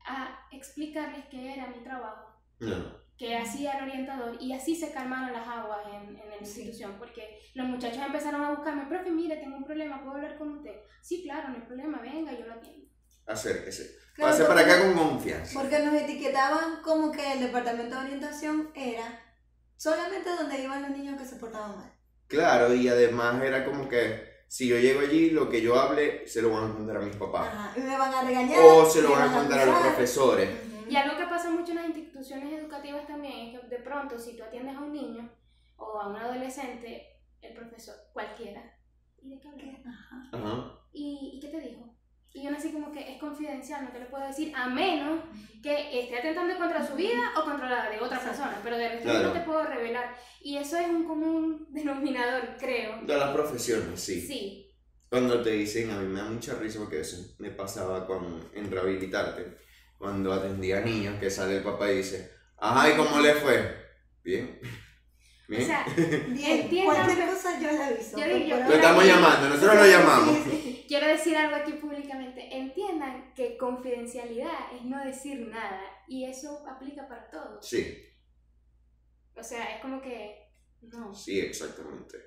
[0.07, 2.97] a explicarles qué era mi trabajo, No.
[3.19, 6.63] qué hacía el orientador, y así se calmaron las aguas en, en la Sí.
[6.63, 10.57] institución, porque los muchachos empezaron a buscarme, profe, mire, tengo un problema, ¿puedo hablar con
[10.59, 10.77] usted?
[11.03, 12.89] Sí, claro, no hay problema, venga, yo lo atiendo.
[13.27, 13.97] Acérquese.
[14.15, 15.61] Claro, Pase para acá con confianza.
[15.61, 19.21] Porque nos etiquetaban como que el departamento de orientación era
[19.79, 21.93] solamente donde iban los niños que se portaban mal.
[22.27, 26.43] Claro, y además era como que si yo llego allí, lo que yo hable se
[26.43, 27.49] lo van a contar a mis papás.
[27.49, 28.59] Ajá, y me van a regañar.
[28.63, 30.51] O se lo van a contar a los profesores.
[30.89, 34.37] Y algo que pasa mucho en las instituciones educativas también es que de pronto si
[34.37, 35.31] tú atiendes a un niño
[35.77, 38.75] o a un adolescente, el profesor, cualquiera,
[39.23, 39.83] ¿y de qué.
[39.87, 40.31] Ajá.
[40.33, 40.81] Ajá.
[40.93, 41.95] ¿Y, ¿Y qué te dijo?
[42.35, 45.21] Y uno así como que es confidencial, no te lo puedo decir, a menos
[45.63, 48.27] que esté atentando contra su vida o contra la de otra Sí.
[48.27, 49.29] persona, pero de resto Claro.
[49.29, 50.15] no te puedo revelar.
[50.41, 53.01] Y eso es un común denominador, creo.
[53.03, 54.21] De las profesiones, sí.
[54.21, 54.65] Sí.
[55.09, 58.71] Cuando te dicen, a mí me da mucha risa porque eso me pasaba con, en
[58.71, 59.57] rehabilitarte,
[59.97, 63.75] cuando atendía a niños que sale el papá y dice, ajá, ¿y cómo le fue?
[64.23, 64.61] Bien.
[64.63, 65.65] O Bien.
[65.67, 65.87] sea,
[66.29, 68.19] Bien, cualquier cosa yo la aviso.
[68.19, 70.37] Yo digo, yo- lo estamos llamando, nosotros lo llamamos.
[70.89, 72.57] Quiero decir algo aquí públicamente.
[72.57, 77.65] Entiendan que confidencialidad es no decir nada y eso aplica para todos.
[77.67, 78.05] Sí,
[79.35, 80.51] O sea, es como que
[80.83, 81.15] no.
[81.15, 82.19] sí, exactamente.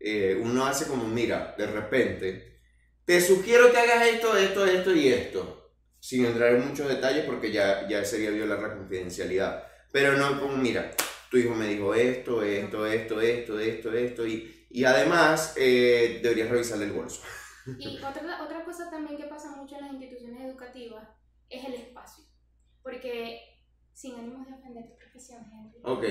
[0.00, 2.60] Eh, uno hace como, mira, de repente,
[3.04, 7.52] te sugiero que hagas esto, esto, esto y esto, sin entrar en muchos detalles porque
[7.52, 9.66] ya, ya sería violar la confidencialidad.
[9.92, 10.90] Pero no como, mira,
[11.30, 16.50] tu hijo me dijo esto, esto, esto, esto, esto, esto, y, y además eh, deberías
[16.50, 17.22] revisarle el bolso.
[17.78, 21.08] Y otra, otra cosa también que pasa mucho en las instituciones educativas
[21.48, 22.24] es el espacio.
[22.82, 23.40] Porque
[23.92, 25.80] sin ánimos de ofender tu profesión, Henry.
[25.84, 26.04] Ok,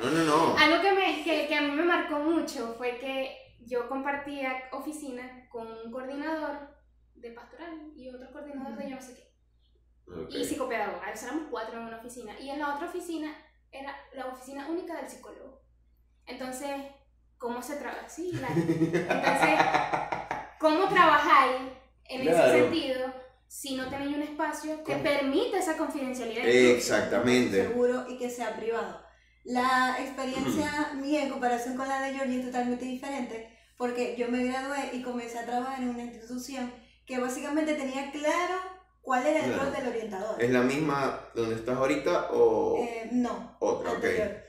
[0.00, 0.56] no, no, no.
[0.58, 5.48] Algo que, me, que, que a mí me marcó mucho fue que yo compartía oficina
[5.50, 6.74] con un coordinador
[7.14, 9.34] de pastoral y otro coordinador de yo no sé qué.
[10.12, 10.30] Ok.
[10.30, 12.38] Y psicopedagoga, éramos cuatro en una oficina.
[12.38, 13.34] Y en la otra oficina
[13.72, 15.62] era la oficina única del psicólogo.
[16.26, 16.70] Entonces,
[17.38, 18.08] ¿cómo se trabaja?
[18.08, 19.58] Sí, la- entonces,
[20.64, 21.56] ¿cómo trabajáis
[22.08, 22.46] en Claro.
[22.54, 23.12] ese sentido
[23.46, 25.04] si no tenéis un espacio que ¿Cómo?
[25.04, 26.46] permita esa confidencialidad?
[26.46, 27.66] Exactamente.
[27.68, 28.98] seguro y que sea privado.
[29.44, 34.42] La experiencia mía en comparación con la de Georgie es totalmente diferente porque yo me
[34.44, 36.72] gradué y comencé a trabajar en una institución
[37.06, 38.54] que básicamente tenía claro
[39.02, 39.64] cuál era el Claro.
[39.64, 40.42] rol del orientador.
[40.42, 43.90] ¿Es la misma donde estás ahorita o Eh, no, otra?
[43.90, 43.96] Ok.
[43.96, 44.42] anterior.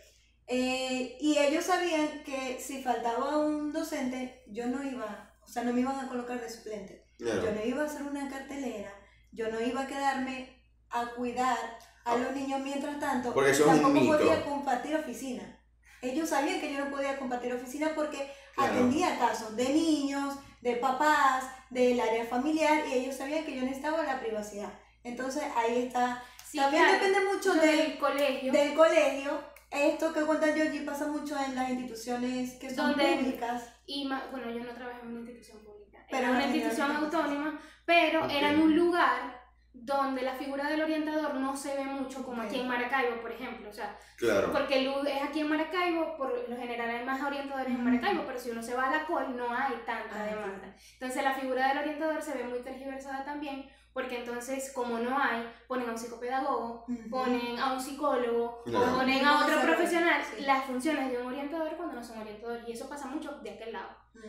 [0.48, 5.72] Eh, y ellos sabían que si faltaba un docente, yo no iba, o sea, no
[5.74, 7.06] me iban a colocar de suplente.
[7.18, 7.44] Claro.
[7.44, 8.92] Yo no iba a hacer una cartelera,
[9.32, 11.58] yo no iba a quedarme a cuidar
[12.04, 13.34] a los niños mientras tanto.
[13.34, 14.18] Porque eso es un tampoco mito.
[14.18, 15.60] podía compartir oficina.
[16.02, 18.74] Ellos sabían que yo no podía compartir oficina porque Claro.
[18.74, 24.04] atendía casos de niños, de papás, del área familiar y ellos sabían que yo necesitaba
[24.04, 24.72] la privacidad.
[25.04, 26.24] Entonces ahí está.
[26.50, 27.00] Sí, También claro.
[27.00, 28.52] depende mucho del colegio.
[28.52, 29.44] del colegio.
[29.72, 33.64] Esto que cuenta Georgie pasa mucho en las instituciones que son Donde- públicas.
[33.86, 37.60] Y ma- bueno, yo no trabajé en una institución pública, Pero era una institución autónoma,
[37.86, 38.32] pero Ok.
[38.32, 39.44] era en un lugar
[39.74, 42.48] donde la figura del orientador no se ve mucho como Ok.
[42.48, 43.70] aquí en Maracaibo, por ejemplo.
[43.70, 44.52] O sea, Claro.
[44.52, 47.84] porque el es aquí en Maracaibo, por lo general hay más orientadores en.
[47.84, 50.74] Maracaibo, pero si uno se va a la COL no hay tanta Ah, demanda.
[50.94, 55.50] Entonces la figura del orientador se ve muy tergiversada también, porque entonces como no hay,
[55.70, 58.92] ponen a un psicopedagogo, ponen a un psicólogo, Claro.
[58.92, 60.44] o ponen a otro profesional sí.
[60.44, 62.68] las funciones de un orientador cuando no son orientadores.
[62.68, 63.88] Y eso pasa mucho de aquel lado.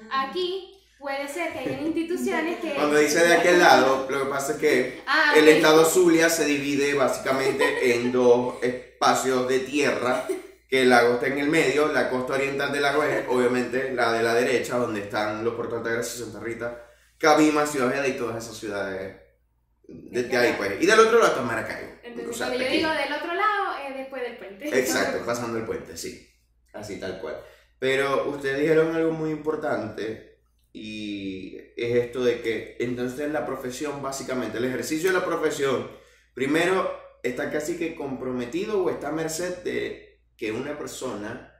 [0.08, 2.74] Aquí puede ser que hayan instituciones que...
[2.74, 6.44] Cuando dice de aquel lado, lo que pasa es que Ah, el estado Zulia se
[6.44, 10.28] divide básicamente en dos espacios de tierra,
[10.70, 14.12] que el lago está en el medio, la costa oriental del lago es obviamente la
[14.12, 16.84] de la derecha, donde están los puertos de Altagracia, Santa Rita,
[17.18, 19.25] Cabima, Ciudad Ojeda y todas esas ciudades
[19.88, 20.82] desde ahí pues.
[20.82, 21.92] Y del otro lado está Maracaibo.
[22.02, 22.76] Entonces, O sea, cuando yo aquí.
[22.78, 24.78] digo del otro lado, es después del puente.
[24.78, 26.28] Exacto, pasando el puente, sí.
[26.72, 27.36] Así tal cual.
[27.78, 30.40] Pero ustedes dijeron algo muy importante
[30.72, 35.90] y es esto de que entonces la profesión, básicamente, el ejercicio de la profesión,
[36.34, 36.90] primero
[37.22, 41.52] está casi que comprometido o está a merced de que una persona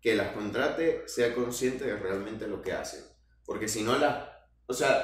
[0.00, 3.02] que las contrate sea consciente de realmente lo que hace.
[3.44, 4.46] Porque si no la...
[4.66, 5.02] O sea,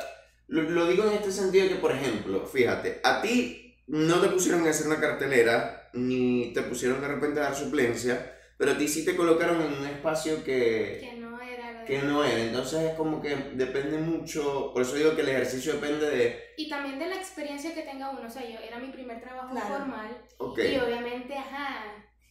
[0.49, 4.67] lo, lo digo en este sentido que, por ejemplo, fíjate, a ti no te pusieron
[4.67, 8.89] a hacer una cartelera, ni te pusieron de repente a dar suplencia, pero a ti
[8.89, 12.39] sí te colocaron en un espacio que, Que no era lo de- que no era.
[12.41, 16.69] Entonces es como que depende mucho, por eso digo que el ejercicio depende de, Y
[16.69, 18.27] también de la experiencia que tenga uno.
[18.27, 19.75] O sea, yo era mi primer trabajo Claro.
[19.75, 20.25] formal.
[20.39, 21.85] ok, Y obviamente, ajá,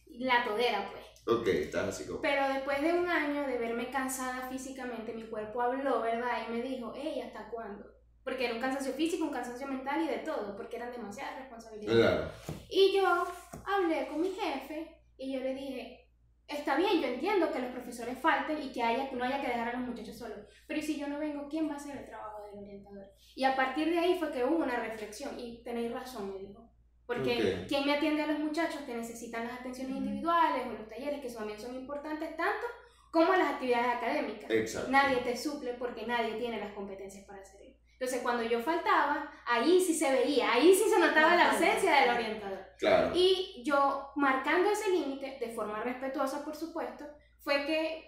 [0.06, 1.04] la todera, pues.
[1.26, 2.20] ok, estás así como...
[2.22, 6.38] Pero después de un año de verme cansada físicamente, mi cuerpo habló, ¿verdad?
[6.48, 7.93] Y me dijo, hey, ¿hasta cuándo?
[8.24, 12.00] Porque era un cansancio físico, un cansancio mental y de todo, porque eran demasiadas responsabilidades.
[12.00, 12.30] Claro,
[12.70, 13.24] Y yo
[13.66, 16.08] hablé con mi jefe y yo le dije,
[16.48, 19.68] está bien, yo entiendo que los profesores falten y que haya, no haya que dejar
[19.68, 22.06] a los muchachos solos, pero ¿y si yo no vengo, ¿quién va a hacer el
[22.06, 23.06] trabajo del orientador?
[23.36, 26.70] Y a partir de ahí fue que hubo una reflexión y tenéis razón, me dijo.
[27.06, 27.68] Porque Ok.
[27.68, 31.28] ¿quién me atiende a los muchachos que necesitan las atenciones individuales o los talleres, que
[31.28, 32.66] también son importantes tanto
[33.10, 34.50] como las actividades académicas?
[34.50, 34.90] exacto.
[34.90, 37.74] Nadie te suple porque nadie tiene las competencias para hacerlo.
[37.94, 42.10] Entonces, cuando yo faltaba, ahí sí se veía, ahí sí se notaba la ausencia del
[42.10, 42.58] orientador.
[42.78, 47.04] Claro, Y yo, marcando ese límite, de forma respetuosa, por supuesto,
[47.42, 48.04] fue que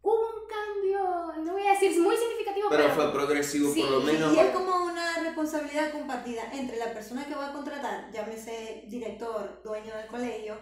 [0.00, 3.90] hubo un cambio, no voy a decir muy significativo, pero, pero fue progresivo Sí, por
[3.90, 4.32] lo menos.
[4.34, 9.60] Y es como una responsabilidad compartida entre la persona que va a contratar, llámese director,
[9.64, 10.56] dueño del colegio,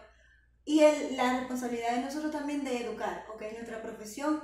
[0.64, 3.42] y el- la responsabilidad de nosotros también de educar, ¿ok?
[3.52, 4.40] Nuestra profesión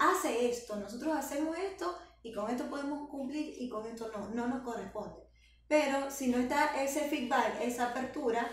[0.00, 4.46] hace esto, nosotros hacemos esto y con esto podemos cumplir y con esto no, no
[4.48, 5.22] nos corresponde.
[5.68, 8.46] Pero si no está ese feedback, esa apertura,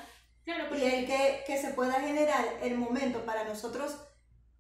[0.45, 3.97] claro, y el que, que se pueda generar el momento para nosotros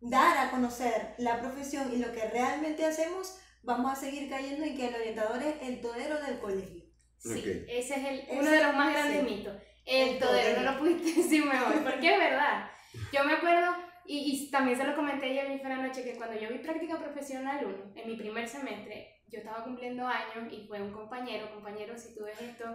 [0.01, 4.75] dar a conocer la profesión y lo que realmente hacemos, vamos a seguir cayendo en
[4.77, 6.83] que el orientador es el todero del colegio.
[7.17, 7.45] sí, Ok.
[7.67, 9.35] ese es el, Ese- uno de los más grandes sí.
[9.35, 9.55] mitos.
[9.85, 10.61] El, El todero, todero.
[10.61, 12.69] no lo pudiste decir mejor, porque es verdad.
[13.13, 13.75] Yo me acuerdo,
[14.11, 16.57] y, y también se lo comenté ayer a mi fue anoche, que cuando yo vi
[16.57, 21.53] práctica profesional 1, en mi primer semestre, yo estaba cumpliendo años y fue un compañero,
[21.53, 22.65] compañero, si tú ves esto,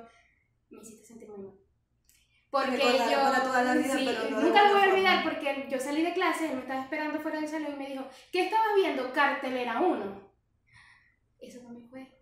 [0.70, 1.54] me hiciste sentir muy mal.
[2.50, 5.24] Porque yo, para toda la vida, sí, pero no de nunca lo voy a olvidar
[5.24, 5.40] forma.
[5.40, 8.06] porque yo salí de clase, él me estaba esperando fuera del salón y me dijo,
[8.30, 9.12] ¿qué estabas viendo?
[9.12, 10.30] Cartelera 1.
[11.40, 12.16] Eso también fue.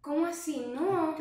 [0.00, 0.66] ¿Cómo así?
[0.74, 1.10] No.
[1.10, 1.20] ok.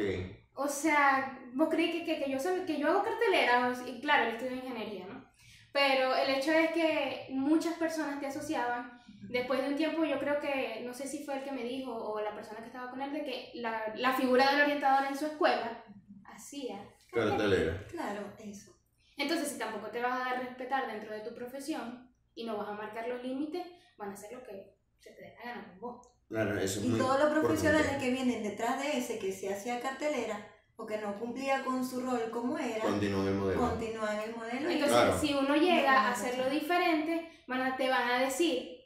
[0.56, 4.32] O sea, vos creí que, que, que yo, soy, que yo hago carteleras, y claro,
[4.32, 5.28] yo estudio ingeniería, ¿no?
[5.72, 9.00] Pero el hecho es que muchas personas te asociaban.
[9.30, 11.92] Después de un tiempo, yo creo que, no sé si fue el que me dijo
[11.94, 15.18] o la persona que estaba con él, de que la, la figura del orientador en
[15.18, 15.84] su escuela
[16.26, 16.84] hacía.
[17.12, 17.86] Cartelera.
[17.90, 18.72] Claro, eso.
[19.18, 22.70] Entonces, si tampoco te vas a dar respetar dentro de tu profesión y no vas
[22.70, 23.66] a marcar los límites,
[23.98, 26.08] van a hacer lo que se te dé la gana con vos.
[26.28, 28.06] Claro, eso es Y muy todos los profesionales importante.
[28.06, 30.46] que vienen detrás de ese que se hacía cartelera
[30.80, 33.60] o que no cumplía con su rol como era, Continúa el modelo.
[33.60, 34.70] continúan el modelo.
[34.70, 35.20] Entonces, Claro.
[35.20, 38.78] si uno llega a hacerlo diferente, van a, te van a decir,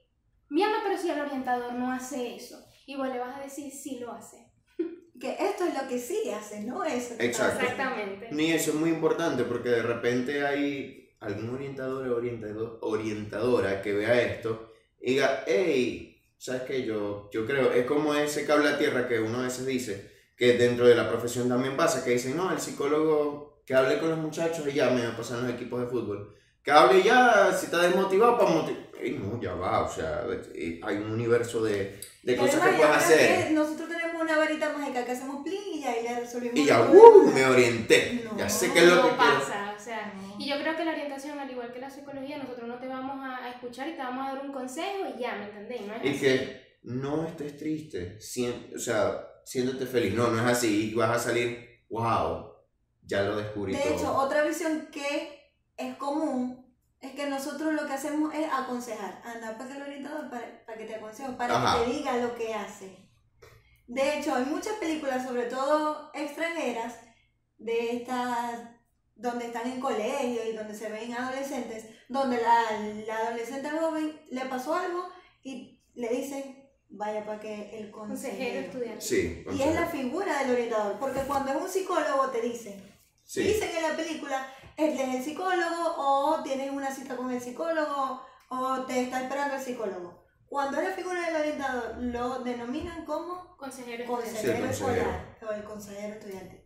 [0.50, 2.66] mi alma, pero si el orientador no hace eso.
[2.86, 4.38] Y vos le vas a decir, sí lo hace.
[5.20, 7.16] que esto es lo que sí hace, no eso.
[7.20, 7.62] Exacto.
[7.62, 8.30] Exactamente.
[8.32, 13.94] Ni eso es muy importante porque de repente hay algún orientador o orientado- orientadora que
[13.94, 16.86] vea esto y diga, hey, ¿sabes qué?
[16.86, 20.10] Yo, yo creo, es como ese cable a tierra que uno a veces dice,
[20.42, 24.10] que dentro de la profesión también pasa, que dicen, no, el psicólogo que hable con
[24.10, 26.36] los muchachos y ya me va a pasar en los equipos de fútbol.
[26.64, 28.82] Que hable ya, si está desmotivado, para motivar.
[29.20, 30.26] no, ya va, o sea,
[30.82, 33.50] hay un universo de, de cosas que puedes hacer.
[33.50, 36.58] que nosotros tenemos una varita mágica que hacemos plin y ya y le resolvimos.
[36.58, 37.32] Y ya, ¡uh!
[37.32, 38.24] me orienté.
[38.26, 39.40] No, ya sé qué es lo no que quiero.
[39.40, 42.68] pasa, o sea, y yo creo que la orientación, al igual que la psicología, nosotros
[42.68, 45.46] no te vamos a, escuchar y te vamos a dar un consejo y ya, ¿me
[45.46, 45.82] entendéis?
[45.86, 46.20] No es Y así.
[46.20, 50.14] que no estés triste, sien- o sea, siéndote feliz.
[50.14, 50.94] No, no es así.
[50.94, 52.52] Vas a salir, wow,
[53.04, 53.94] ya lo descubrí De todo.
[53.94, 59.22] hecho, otra visión que es común es que nosotros lo que hacemos es aconsejar.
[59.26, 61.80] Anda para el orientador para, para que te aconseje, para Ajá.
[61.80, 63.10] que te diga lo que hace.
[63.88, 66.96] De hecho, hay muchas películas, sobre todo extranjeras,
[67.58, 68.60] de estas
[69.16, 72.72] donde están en colegio y donde se ven adolescentes, donde la,
[73.06, 75.10] la adolescente joven le pasó algo
[75.44, 76.61] y le dicen,
[76.92, 78.60] vaya para que el consejero consejero.
[78.68, 79.02] estudiante.
[79.02, 82.82] sí, Y es la figura del orientador, porque cuando es un psicólogo te dicen,
[83.24, 83.42] sí.
[83.44, 88.22] Dicen en la película, él es el psicólogo o tienes una cita con el psicólogo
[88.50, 90.22] o te está esperando el psicólogo.
[90.48, 94.08] Cuando es la figura del orientador, lo denominan como Consejero estudiante.
[94.08, 95.02] consejero consejero.
[95.02, 96.66] escolar o el consejero estudiante.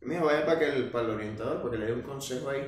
[0.00, 2.66] Mira, vaya para, que el, para el orientador, para que le dé un consejo ahí.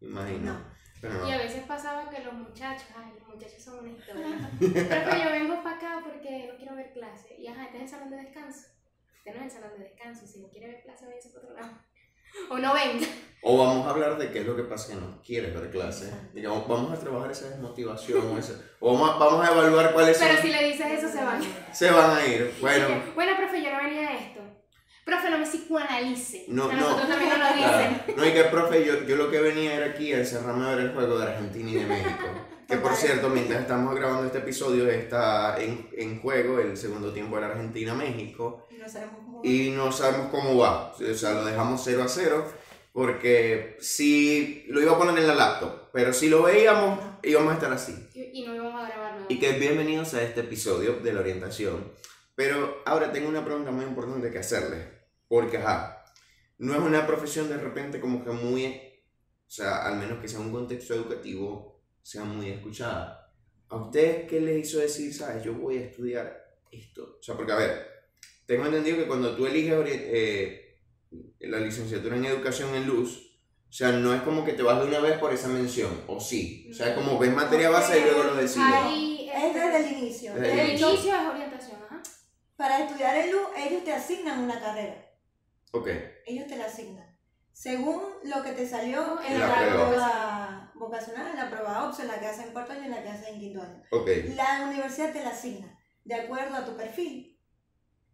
[0.00, 0.52] Imagino.
[0.54, 0.73] No.
[1.08, 1.28] Pero.
[1.28, 4.50] Y a veces pasaba que los muchachos, ay, los muchachos son una historia.
[4.60, 7.34] Pero yo vengo para acá porque no quiero ver clase.
[7.38, 8.68] Y ajá, este es el salón de descanso.
[9.18, 10.26] Este no es el salón de descanso.
[10.26, 11.72] Si no quiere ver clase, váyase para otro lado.
[12.50, 13.06] O no venga.
[13.42, 16.10] O vamos a hablar de qué es lo que pasa que no quieres ver clase.
[16.32, 18.26] Digamos, vamos a trabajar esa desmotivación.
[18.26, 20.26] o, ese- o vamos, a, vamos a evaluar cuáles son.
[20.26, 21.40] Pero si le dices eso, se van.
[21.72, 22.52] Se van a ir.
[22.60, 22.88] Bueno.
[23.14, 24.40] Bueno, profe, yo no venía a esto.
[25.04, 26.46] Profe, no me psicoanalice.
[26.48, 26.80] No, a no.
[26.80, 27.68] nosotros también nos lo dicen.
[28.04, 28.14] Claro.
[28.16, 30.86] No, y que profe, yo, yo lo que venía era aquí a encerrarme a ver
[30.86, 32.24] el juego de Argentina y de México.
[32.66, 37.34] Que por cierto, mientras estamos grabando este episodio, está en, en juego el segundo tiempo
[37.36, 38.66] de la Argentina-México.
[38.70, 39.40] Y no sabemos cómo.
[39.44, 40.92] Y no sabemos cómo va.
[40.92, 42.44] O sea, lo dejamos 0 a 0.
[42.94, 47.54] Porque si lo iba a poner en la laptop, pero si lo veíamos, íbamos a
[47.56, 48.08] estar así.
[48.14, 49.26] Y, y no íbamos a grabar nada.
[49.28, 51.92] Y que bienvenidos a este episodio de la orientación.
[52.34, 54.93] Pero ahora tengo una pregunta muy importante que hacerles.
[55.34, 56.04] Porque, ajá,
[56.58, 60.38] no es una profesión de repente como que muy, o sea, al menos que sea
[60.38, 63.34] un contexto educativo, sea muy escuchada.
[63.68, 67.16] ¿A ustedes qué les hizo decir, sabes, yo voy a estudiar esto?
[67.18, 67.84] O sea, porque, a ver,
[68.46, 70.78] tengo entendido que cuando tú eliges eh,
[71.40, 73.36] la licenciatura en educación en luz,
[73.68, 76.20] o sea, no es como que te vas de una vez por esa mención, o
[76.20, 76.68] sí.
[76.70, 78.72] O sea, es como ves materia base y luego lo decides.
[78.72, 80.32] Ahí, Es desde el inicio.
[80.32, 82.00] Desde el inicio es orientación, ajá.
[82.54, 85.04] para estudiar el LU, ellos te asignan una carrera.
[85.74, 85.88] Ok,
[86.26, 87.04] Ellos te la asignan.
[87.52, 89.56] Según lo que te salió en En la, la
[89.86, 90.72] prueba.
[90.74, 93.08] vocacional, en la prueba OPS, en la que hacen cuarto año y en la que
[93.10, 93.82] hacen quinto año.
[93.90, 94.08] ok.
[94.34, 97.40] La universidad te la asigna de acuerdo a tu perfil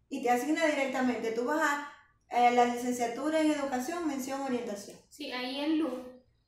[0.09, 1.31] y te asigna directamente.
[1.31, 1.91] Tú vas a
[2.29, 4.97] eh, la licenciatura en educación, mención orientación.
[5.09, 5.99] Sí, ahí en LUD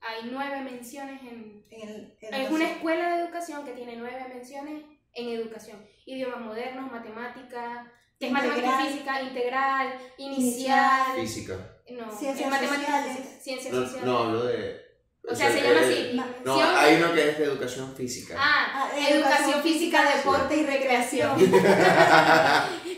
[0.02, 1.64] hay nueve menciones en...
[1.72, 5.86] En el, Es una escuela de educación que tiene nueve menciones en educación.
[6.06, 7.92] Idiomas modernos, matemática,
[8.24, 11.54] que es matemática física, integral, inicial, Física.
[11.92, 13.18] no, Ciencias es matemáticas y sociales.
[13.18, 14.06] física, ciencias No, sociales.
[14.06, 14.82] no, hablo de...
[15.30, 16.22] o sea, se llama eh, así.
[16.46, 18.36] No, hay uno que es de educación física.
[18.38, 21.38] Ah, Ah, educación física, deporte y recreación.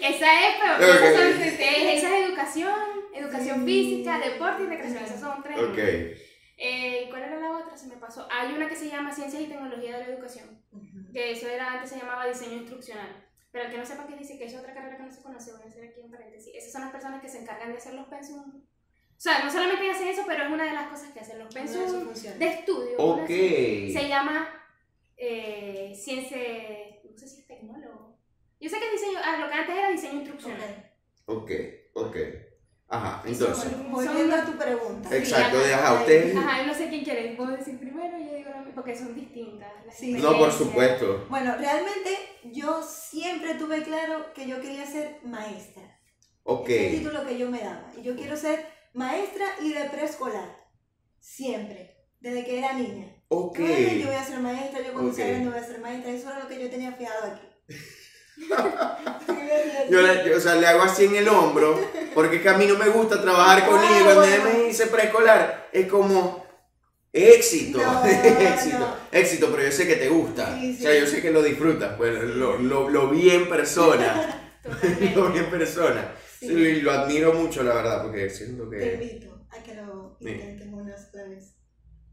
[0.02, 1.02] esa es, pero Ok.
[1.02, 2.74] esas son, esa es educación,
[3.14, 5.04] educación física, deporte y recreación.
[5.04, 5.58] Esas son tres.
[5.58, 5.78] ok.
[6.58, 7.76] Eh, ¿Cuál era la otra?
[7.76, 8.28] Se me pasó.
[8.32, 10.62] Hay una que se llama Ciencias y Tecnología de la Educación.
[10.72, 11.12] Ujú.
[11.14, 13.25] que eso era antes se llamaba diseño instruccional.
[13.56, 15.54] Pero el que no sepa qué dice que es otra carrera que no se conoce,
[15.54, 16.54] voy a hacer aquí un paréntesis.
[16.54, 18.42] Esas son las personas que se encargan de hacer los pensum.
[18.50, 21.54] O sea, no solamente hacen eso, pero es una de las cosas que hacen los
[21.56, 22.98] pensum de estudio.
[22.98, 23.28] Ok.
[23.28, 24.50] Se llama
[25.16, 26.38] eh, ciencia,
[27.10, 28.18] no sé si es tecnólogo.
[28.60, 30.92] Yo sé que es diseño, ah, lo que antes era diseño instruccional.
[31.28, 31.52] Ok.
[31.94, 32.18] Ok.
[32.90, 33.72] Ajá, Y entonces.
[33.72, 35.16] son- Volviendo a tu pregunta.
[35.16, 35.84] Exacto, Sí, de ajá.
[35.92, 36.36] ajá, ustedes.
[36.36, 37.36] Ajá, no sé quién quiere.
[37.38, 38.18] ¿Puedo decir primero?
[38.18, 38.35] Misma,
[38.76, 39.72] porque son distintas.
[39.86, 40.12] las Sí.
[40.14, 41.26] No, por supuesto.
[41.30, 42.10] Bueno, realmente
[42.44, 45.84] yo siempre tuve claro que yo quería ser maestra.
[46.44, 46.70] Ok.
[46.70, 47.90] Ese es el título que yo me daba.
[47.98, 50.56] Y yo quiero ser maestra y de preescolar.
[51.20, 51.96] Siempre.
[52.20, 53.08] Desde que era niña.
[53.30, 53.58] Ok.
[53.60, 55.32] Yo voy a ser maestra, yo cuando sea Ok.
[55.32, 56.12] grande voy a ser maestra.
[56.12, 57.48] Eso era lo que yo tenía fijado aquí.
[59.90, 61.80] Yo, le- yo, o sea, le hago así en el hombro,
[62.14, 64.14] porque es que a mí no me gusta trabajar con Ah, niños.
[64.16, 66.45] Cuando me dice preescolar, es como
[67.16, 68.96] éxito, No, éxito, no.
[69.12, 70.60] éxito, pero yo sé que te gusta.
[70.60, 74.52] Sí, O sea, yo sé que lo disfrutas, pues lo, lo, lo vi en persona,
[75.16, 76.14] lo vi en persona.
[76.40, 76.48] Sí.
[76.48, 78.94] Y lo admiro mucho, la verdad, porque siento Te que...
[78.94, 81.56] invito a que lo intentes una sola vez.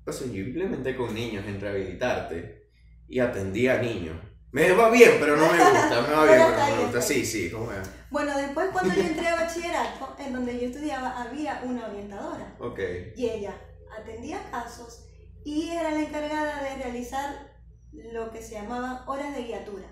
[0.07, 2.69] O sea, yo implementé con niños en rehabilitarte
[3.09, 4.17] y atendí a niños.
[4.53, 7.01] Me va bien, pero no me gusta, me va bien, pero no me gusta.
[7.03, 7.79] Sí, sí, como es.
[8.11, 12.55] Bueno, después cuando yo entré a bachillerato, en donde yo estudiaba, había una orientadora.
[12.59, 12.79] Ok,
[13.17, 13.55] Y ella
[13.99, 15.07] atendía casos
[15.45, 17.53] y era la encargada de realizar
[17.93, 19.87] lo que se llamaban horas de guiatura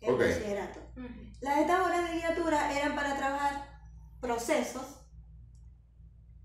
[0.00, 0.20] en Ok.
[0.20, 0.80] bachillerato.
[0.96, 1.32] Ujú.
[1.40, 3.80] Las estas horas de guiatura eran para trabajar
[4.20, 5.00] procesos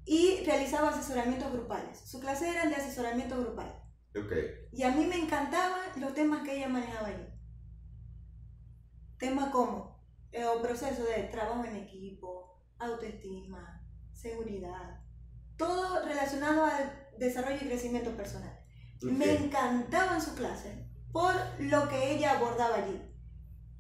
[0.05, 1.99] y realizaba asesoramientos grupales.
[1.99, 3.83] Sus clases eran de asesoramiento grupal.
[4.15, 4.31] ok.
[4.71, 7.27] Y a mí me encantaban los temas que ella manejaba allí.
[9.17, 13.83] Temas como eh, o proceso de trabajo en equipo, autoestima,
[14.13, 15.01] seguridad,
[15.57, 18.57] todo relacionado al desarrollo y crecimiento personal.
[19.01, 19.41] Me ok.
[19.41, 20.75] encantaban sus clases
[21.11, 23.01] por lo que ella abordaba allí.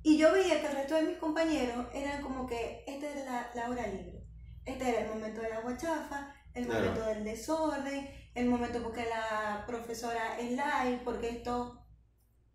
[0.03, 3.49] Y yo veía que el resto de mis compañeros eran como que esta es la,
[3.53, 4.23] la hora libre.
[4.65, 6.85] Este era el momento de la guachafa, el Claro.
[6.85, 11.83] momento del desorden, el momento porque la profesora es live, porque esto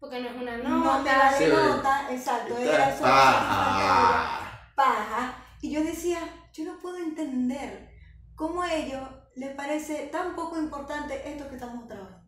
[0.01, 1.19] Porque no es una no, me nota.
[1.19, 1.53] vale Sí.
[1.53, 5.37] nota, exacto, era Está- solo Ah, paja.
[5.61, 6.19] Y yo decía,
[6.53, 7.92] yo no puedo entender
[8.35, 9.01] cómo a ellos
[9.37, 12.23] les parece tan poco importante esto que estamos trabajando.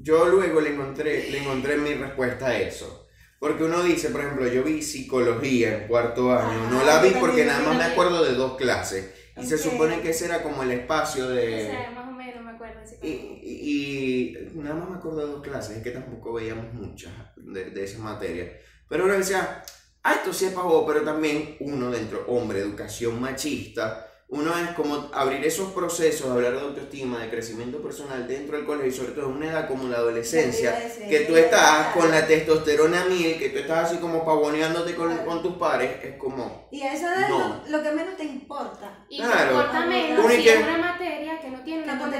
[0.00, 3.06] Yo luego le encontré, le encontré mi respuesta a eso.
[3.40, 7.20] Porque uno dice, por ejemplo, yo vi psicología en cuarto año, no la vi yo
[7.20, 9.12] porque nada más me acuerdo de dos clases.
[9.36, 11.66] Y se supone que ese era como el espacio O de...
[11.66, 12.80] sea, más o menos me acuerdo.
[13.02, 17.12] Y, y- y nada más me acuerdo de dos clases, es que tampoco veíamos muchas
[17.36, 18.52] de, de esa materia.
[18.88, 19.62] Pero uno decía,
[20.02, 25.08] ah, esto sí es pavo, pero también uno dentro, hombre, educación machista, uno es como
[25.14, 29.30] abrir esos procesos, hablar de autoestima, de crecimiento personal dentro del colegio, y sobre todo
[29.30, 33.58] en una edad como la adolescencia, que tú estás con la testosterona mil, que tú
[33.58, 37.62] estás así como pavoneándote con, con tus pares, es como, Y a esa edad No.
[37.66, 39.06] lo, lo que menos te importa.
[39.08, 39.34] Y Claro.
[39.34, 42.10] te importa menos y si que- es una materia que no tiene Que una no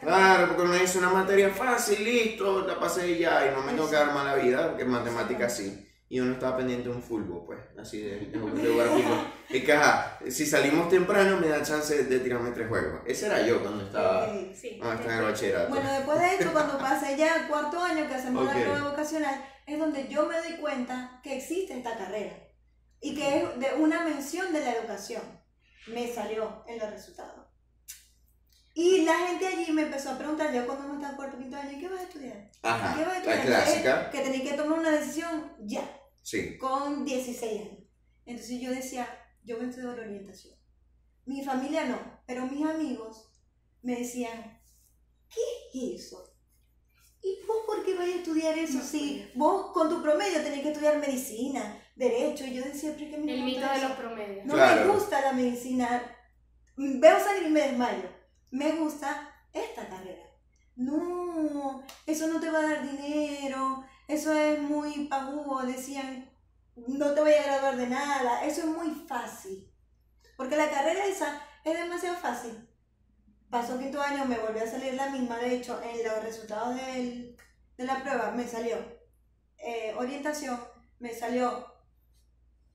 [0.00, 3.88] claro, porque uno dice una materia fácil, listo, la pasé ya, y no me tengo
[3.88, 5.88] que dar mala vida, porque en matemáticas sí.
[6.12, 8.60] Y uno estaba pendiente de un fútbol, pues, así de, de fútbol.
[9.48, 13.00] Y que, ajá, si salimos temprano me da chance de tirarme tres juegos.
[13.06, 14.54] Ese era yo cuando estaba, Ok.
[14.54, 14.76] Sí.
[14.78, 15.68] cuando estaba en el bachillerato.
[15.70, 18.54] Bueno, después de esto, cuando pasé ya al cuarto año que hacemos Ok.
[18.54, 22.36] la prueba vocacional, es donde yo me doy cuenta que existe esta carrera
[23.00, 25.22] y que es de una mención de la educación.
[25.86, 27.46] Me salió en los resultados.
[28.74, 31.56] Y la gente allí me empezó a preguntar, yo cuando uno está en cuarto quinto
[31.56, 32.50] año, ¿qué vas a estudiar?
[32.62, 33.46] Ajá, ¿Qué vas a la estudiar?
[33.64, 34.10] clásica.
[34.10, 35.82] Que tenéis que tomar una decisión ya,
[36.22, 36.56] Sí.
[36.58, 37.78] con 16 años.
[38.24, 39.06] Entonces yo decía,
[39.44, 40.54] yo voy a estudiar orientación.
[41.24, 43.28] Mi familia no, pero mis amigos
[43.82, 44.60] me decían,
[45.28, 45.40] ¿qué
[45.94, 46.28] es eso?
[47.22, 50.62] ¿Y vos por qué vas a estudiar eso No, si vos con tu promedio tenés
[50.62, 52.44] que estudiar medicina, derecho?
[52.44, 53.88] Y yo decía, pero mí no El me mito gusta de eso.
[53.88, 54.46] los promedios.
[54.46, 54.84] No Claro.
[54.86, 56.16] me gusta la medicina.
[56.76, 58.08] Veo sangre y me desmayo.
[58.50, 60.22] Me gusta esta carrera.
[60.74, 63.84] No, eso no te va a dar dinero.
[64.12, 65.62] Eso es muy pagúo.
[65.62, 66.30] Decían,
[66.76, 68.44] no te voy a graduar de nada.
[68.44, 69.68] Eso es muy fácil.
[70.36, 72.68] Porque la carrera esa es demasiado fácil.
[73.50, 75.38] Pasó quinto año, me volvió a salir la misma.
[75.38, 77.36] De hecho, en los resultados del-
[77.76, 78.76] de la prueba me salió
[79.64, 80.58] eh, orientación,
[80.98, 81.66] me salió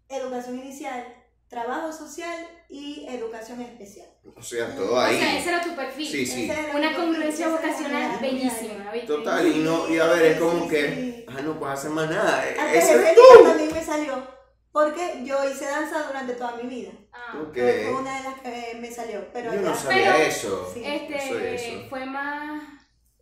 [0.09, 1.05] educación inicial,
[1.49, 4.07] trabajo social y educación especial.
[4.35, 5.17] O sea, todo O ahí.
[5.17, 6.07] sea, ese era tu perfil.
[6.07, 6.49] Sí, sí.
[6.75, 9.07] Una congruencia vocacional bellísima, ¿viste?
[9.07, 12.45] Total, y no, y a ver, es como Sí, que, no puedes hacer más nada.
[12.47, 14.27] e- Antes Ese de también me salió,
[14.71, 16.91] porque yo hice danza durante toda mi vida.
[17.13, 17.39] Ah.
[17.41, 17.53] Ok.
[17.55, 20.71] Fue una de las que me salió, pero Yo no ya- sabía Pero- eso.
[20.73, 20.83] Sí.
[20.85, 21.89] Este Eso es eso.
[21.89, 22.61] fue más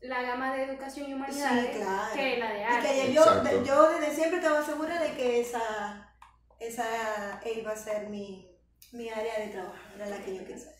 [0.02, 2.14] la gama de educación y humanidades Sí, claro.
[2.16, 2.88] que la de Y arte.
[2.88, 3.64] que yo, Exacto.
[3.64, 6.16] yo desde siempre estaba segura de que esa,
[6.60, 8.52] esa iba a ser mi,
[8.92, 10.76] mi área de trabajo, era la que yo quería hacer.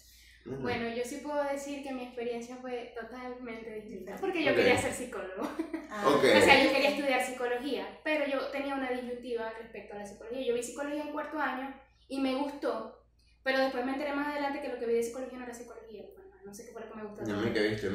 [0.46, 4.94] Bueno, yo sí puedo decir que mi experiencia fue totalmente distinta, porque yo quería ser
[4.94, 5.50] psicólogo.
[5.90, 6.08] Ah.
[6.08, 10.46] O sea, yo quería estudiar psicología, pero yo tenía una disyuntiva respecto a la psicología.
[10.46, 11.74] Yo vi psicología en cuarto año
[12.10, 13.02] y me gustó,
[13.44, 16.04] Pero después me enteré más adelante que lo que vi de psicología no era psicología.
[16.16, 17.26] Bueno, no sé qué fue lo que me gustó.
[17.26, 17.90] No me viste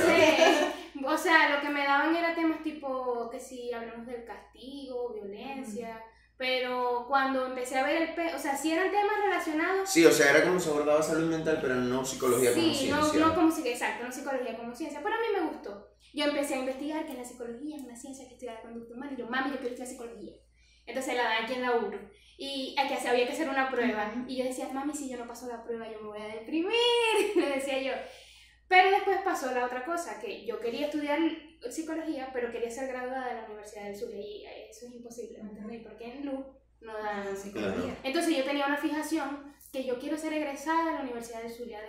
[0.00, 0.72] sé.
[1.04, 6.02] O sea, lo que me daban era temas tipo que si hablamos del castigo, violencia.
[6.36, 9.88] Pero cuando empecé a ver el pe o sea, sí eran temas relacionados.
[9.88, 12.96] Sí, o sea, era como se abordaba salud mental, pero no psicología como Sí, ciencia.
[13.20, 15.00] no, no como exacto, no psicología como ciencia.
[15.02, 15.90] Pero a mí me gustó.
[16.12, 19.12] Yo empecé a investigar que la psicología es una ciencia que estudia la conducta humana.
[19.16, 20.32] Y yo, mami, yo quiero estudiar psicología.
[20.86, 21.98] Entonces la dan aquí en la URU.
[22.36, 24.12] Y aquí había que hacer una prueba.
[24.26, 26.72] Y yo decía, mami, si yo no paso la prueba, yo me voy a deprimir.
[27.36, 27.92] Me decía yo.
[28.68, 31.18] Pero después pasó la otra cosa, que yo quería estudiar
[31.70, 34.10] psicología, pero quería ser graduada de la Universidad del Sur.
[34.14, 35.82] Y eso es imposible, ¿me entendéis?
[35.82, 36.44] Porque en LU
[36.80, 37.96] no dan psicología.
[38.02, 41.80] entonces yo tenía una fijación que yo quiero ser egresada de la Universidad de Zulia.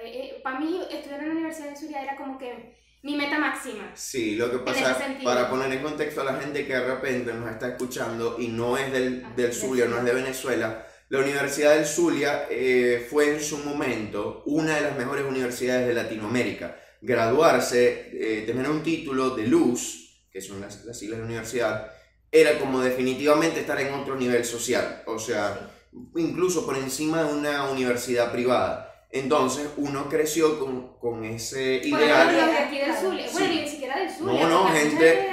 [0.43, 3.91] para mí estudiar en la Universidad de Zulia era como que mi meta máxima.
[3.93, 7.51] Sí, lo que pasa, para poner en contexto a la gente que de repente nos
[7.51, 11.21] está escuchando y no es del, Ah, del del Zulia, no es de Venezuela, la
[11.21, 16.75] Universidad del Zulia eh, fue en su momento una de las mejores universidades de Latinoamérica.
[17.01, 21.91] Graduarse, eh, tener un título de luz, que son las, las siglas de la universidad,
[22.31, 25.71] era como definitivamente estar en otro nivel social, o sea,
[26.17, 28.91] incluso por encima de una universidad privada.
[29.11, 32.35] Entonces uno creció con, con ese ideal.
[32.35, 32.93] los de aquí del.
[32.95, 33.27] Zulia.
[33.31, 33.59] Bueno, Sí.
[33.61, 34.47] ni siquiera del No, Zulia.
[34.49, 35.29] no, porque gente-.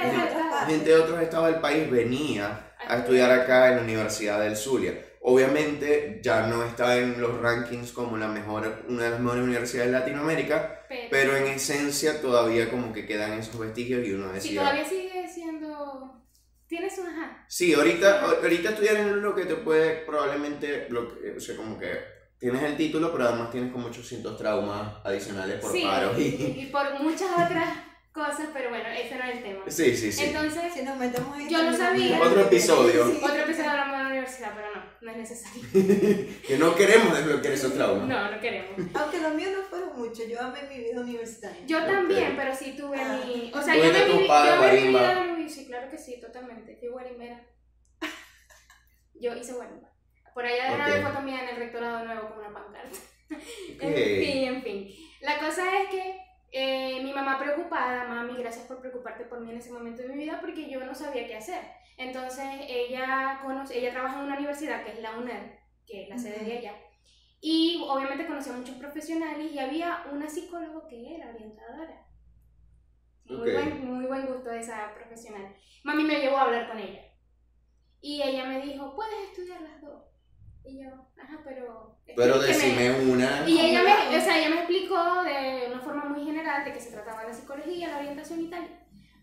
[0.67, 4.93] Gente de otros estados del país venía a estudiar acá en la Universidad del Zulia.
[5.25, 9.89] Obviamente ya no está en los rankings como la mejor, una de las mejores universidades
[9.91, 14.33] de Latinoamérica, Pero, pero en esencia todavía como que quedan esos vestigios y uno si
[14.33, 14.61] decía...
[14.61, 16.21] todavía sigue siendo...
[16.67, 17.45] Tienes un ajá.
[17.47, 21.79] Sí, ahorita, ahorita estudiar en lo que te puede probablemente, lo que- o sea, como
[21.79, 21.91] que
[22.37, 26.19] tienes el título, pero además tienes como 800 traumas adicionales por sí, paro.
[26.19, 26.61] y, Y...
[26.63, 27.77] y por muchas otras
[28.11, 29.59] cosas, pero bueno, ese no es el tema.
[29.67, 30.25] Sí, sí, sí.
[30.25, 32.19] Entonces, Si nos metemos en Yo no sabía.
[32.21, 33.07] Otro episodio.
[33.07, 33.19] Sí.
[33.23, 35.63] otro episodio hablamos de la universidad, pero no, no es necesario.
[36.47, 38.07] que no queremos desbloquear esos traumas.
[38.07, 38.71] No, no queremos.
[38.95, 41.65] Aunque los míos no fueron muchos, yo amé mi vida universitaria.
[41.65, 41.85] Yo Ok.
[41.87, 43.21] también, pero sí tuve Ah.
[43.25, 43.51] mi.
[43.53, 44.27] O sea, yo me viví.
[44.27, 44.89] Yo me viví
[45.37, 45.49] muy.
[45.49, 46.77] Sí, claro que sí, totalmente.
[46.77, 47.45] Fui guarimbera.
[49.19, 49.89] Yo hice guarimba.
[50.33, 50.99] Por allá de Ok.
[50.99, 52.97] una foto mía en el rectorado nuevo con una pancarta.
[53.29, 53.39] Ok.
[53.81, 53.93] En
[54.23, 54.87] fin, en fin.
[55.21, 56.17] La cosa es que
[56.53, 60.17] eh, mi mamá preocupada, mami, gracias por preocuparte por mí en ese momento de mi
[60.23, 61.63] vida porque yo no sabía qué hacer.
[61.97, 65.51] Entonces ella, conoce, ella trabaja en una universidad que es la UNED,
[65.85, 66.75] que es la sede de allá.
[67.41, 72.07] Y obviamente conocí a muchos profesionales y había una psicóloga que era orientadora.
[73.25, 73.53] Muy, Ok.
[73.53, 75.55] buen, muy buen gusto de esa profesional.
[75.83, 77.01] Mami me llevó a hablar con ella.
[78.01, 80.03] Y ella me dijo, puedes estudiar las dos.
[80.65, 80.89] Y yo,
[81.21, 81.97] ajá, pero...
[82.15, 82.83] Pero explíqueme".
[82.89, 83.43] decime una.
[83.49, 86.79] Y ella me, o sea, ella me explicó de una forma muy general de que
[86.79, 88.79] se trataba de la psicología, la orientación y tal.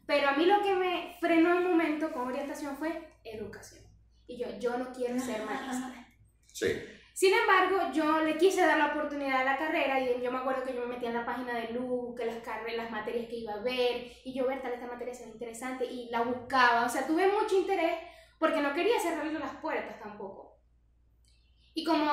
[0.07, 3.85] Pero a mí lo que me frenó un momento con orientación fue educación.
[4.27, 6.07] Y yo, yo no quiero ser maestra.
[6.53, 6.69] Sí.
[7.15, 10.65] Sin embargo, yo le quise dar la oportunidad a la carrera y yo me acuerdo
[10.65, 13.37] que yo me metía en la página de LU, que las, carre- las materias que
[13.37, 16.87] iba a ver, y yo, ver tal, esta materia se ve interesante, y la buscaba.
[16.87, 17.99] O sea, tuve mucho interés
[18.39, 20.50] porque no quería cerrarle las puertas tampoco.
[21.81, 22.05] Y como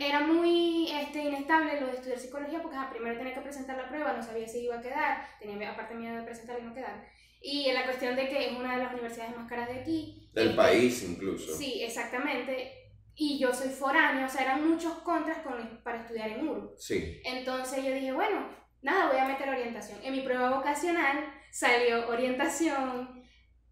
[0.00, 3.88] era muy este, inestable lo de estudiar psicología, porque ajá, primero tenía que presentar la
[3.88, 7.04] prueba, no sabía si iba a quedar, tenía aparte miedo de presentar y no quedar.
[7.42, 10.30] Y la cuestión de que es una de las universidades más caras de aquí.
[10.32, 11.56] Del este, país incluso.
[11.56, 12.70] Sí, exactamente.
[13.16, 16.76] Y yo soy foránea, o sea, eran muchos contras con, para estudiar en URU.
[16.78, 17.20] Sí.
[17.24, 18.48] Entonces yo dije, bueno,
[18.82, 19.98] nada, voy a meter orientación.
[20.04, 23.24] En mi prueba vocacional salió orientación,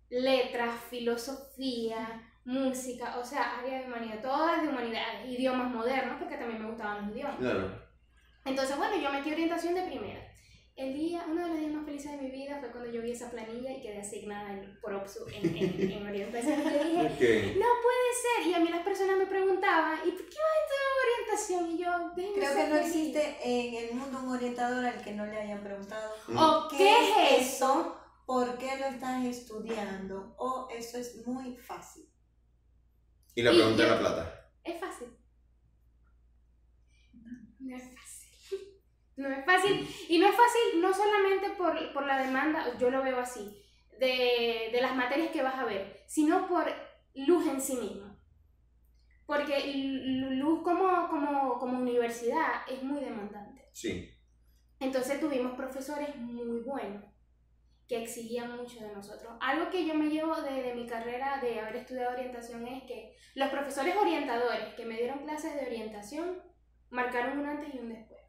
[0.09, 6.63] letras, filosofía, música, o sea, área de humanidad, todas de humanidades, idiomas modernos, porque también
[6.63, 7.37] me gustaban los idiomas.
[7.39, 7.83] Claro.
[8.45, 10.21] Entonces, bueno, yo metí orientación de primera.
[10.77, 13.13] El día, uno de los días más felices de mi vida fue cuando yo vi
[13.13, 16.61] esa planilla y quedé asignada en- por OPSU en, en, en orientación.
[16.61, 17.57] Y dije, Ok.
[17.59, 18.47] no puede ser.
[18.49, 21.71] Y a mí las personas me preguntaban, ¿y por qué vas a estudiar orientación?
[21.71, 22.87] Y yo, Creo que no feliz".
[22.89, 26.91] existe en el mundo un orientador al que no le hayan preguntado ¿O qué,
[27.39, 27.97] es eso?
[28.27, 30.35] ¿Por qué lo estás estudiando?
[30.39, 32.05] O eso es muy fácil.
[33.35, 34.51] Y la Y pregunta de yo- la plata.
[34.65, 35.09] Es fácil.
[37.61, 38.01] No es fácil.
[39.17, 39.89] No es fácil.
[40.09, 43.65] Y no es fácil no solamente por, por la demanda, yo lo veo así,
[44.01, 46.65] de, de las materias que vas a ver, sino por
[47.15, 48.19] luz en sí misma.
[49.25, 49.73] Porque
[50.33, 53.69] luz como, como, como universidad es muy demandante.
[53.73, 54.11] Sí.
[54.81, 57.05] Entonces tuvimos profesores muy buenos
[57.89, 59.33] que exigían mucho de nosotros.
[59.41, 63.15] Algo que yo me llevo de, de mi carrera de haber estudiado orientación es que
[63.35, 66.43] los profesores orientadores que me dieron clases de orientación
[66.91, 68.21] marcaron un antes y un después.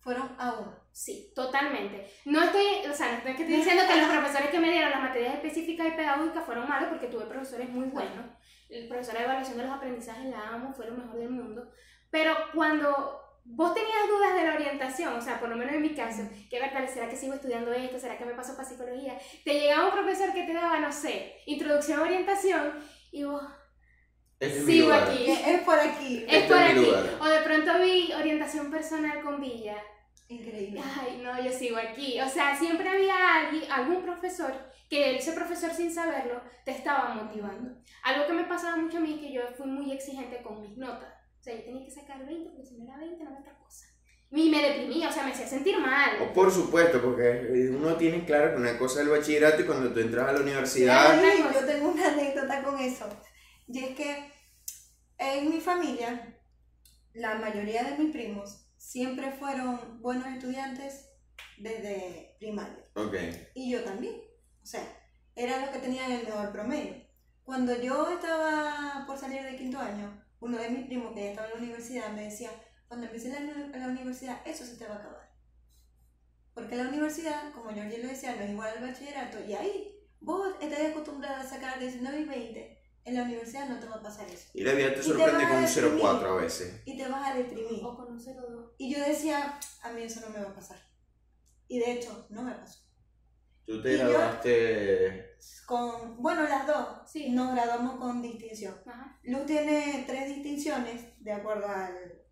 [0.00, 0.76] Fueron a uno.
[0.90, 2.10] Sí, totalmente.
[2.24, 5.34] No estoy, o sea, no estoy diciendo que los profesores que me dieron las materias
[5.34, 8.26] específicas y pedagógicas fueron malos porque tuve profesores muy buenos.
[8.68, 11.70] El profesor de evaluación de los aprendizajes la amo, fue lo mejor del mundo.
[12.10, 15.94] Pero cuando vos tenías dudas de la orientación, o sea, por lo menos en mi
[15.94, 17.98] caso, que verdad, ¿será que sigo estudiando esto?
[17.98, 19.18] ¿Será que me paso para psicología?
[19.44, 22.72] Te llegaba un profesor que te daba, no sé, introducción a orientación
[23.10, 23.42] y vos,
[24.40, 25.02] es sigo lugar.
[25.08, 25.30] aquí.
[25.30, 26.24] Es por aquí.
[26.28, 26.74] Es Este por aquí.
[26.74, 27.04] lugar.
[27.20, 29.76] O de pronto vi orientación personal con Villa.
[30.28, 30.80] Increíble.
[31.00, 32.20] Ay, no, yo sigo aquí.
[32.20, 34.52] O sea, siempre había alguien, algún profesor
[34.88, 37.78] que ese profesor sin saberlo te estaba motivando.
[38.02, 40.76] Algo que me pasaba mucho a mí es que yo fui muy exigente con mis
[40.76, 41.08] notas.
[41.42, 43.58] O sea, yo tenía que sacar 20 porque si no era 20 no era otra
[43.58, 43.86] cosa.
[44.30, 46.22] Y me deprimía, o sea, me hacía sentir mal.
[46.22, 49.92] O por supuesto, porque uno tiene claro que una cosa es el bachillerato y cuando
[49.92, 51.20] tú entras a la universidad.
[51.20, 53.08] Ay, yo tengo una anécdota con eso.
[53.66, 54.30] Y es que
[55.18, 56.38] en mi familia,
[57.12, 61.08] la mayoría de mis primos siempre fueron buenos estudiantes
[61.58, 62.88] desde primaria.
[62.94, 63.16] Ok.
[63.56, 64.14] Y yo también.
[64.62, 64.86] O sea,
[65.34, 66.94] eran los que tenían el mejor promedio.
[67.42, 71.46] Cuando yo estaba por salir de quinto año, uno de mis primos que ya estaba
[71.46, 72.50] en la universidad me decía,
[72.88, 75.32] cuando empieces la, la universidad, eso se te va a acabar.
[76.52, 79.38] Porque la universidad, como yo ya lo decía, no es igual al bachillerato.
[79.44, 82.78] Y ahí, vos estás acostumbrada a sacar 19 y 20.
[83.04, 84.48] En la universidad no te va a pasar eso.
[84.52, 86.02] Y la vida te sorprende vas con un a deprimir.
[86.02, 86.82] 0,4 a veces.
[86.84, 87.84] Y te vas a deprimir.
[87.84, 88.72] O con un 02.
[88.78, 90.78] Y yo decía, a mí eso no me va a pasar.
[91.68, 92.80] Y de hecho, no me pasó.
[93.66, 95.32] Tú te Y yo- graduaste.
[95.66, 97.30] Con, bueno, las dos Sí.
[97.30, 98.74] nos graduamos con distinción.
[98.86, 99.18] Ajá.
[99.22, 102.22] Luz tiene tres distinciones de acuerdo al,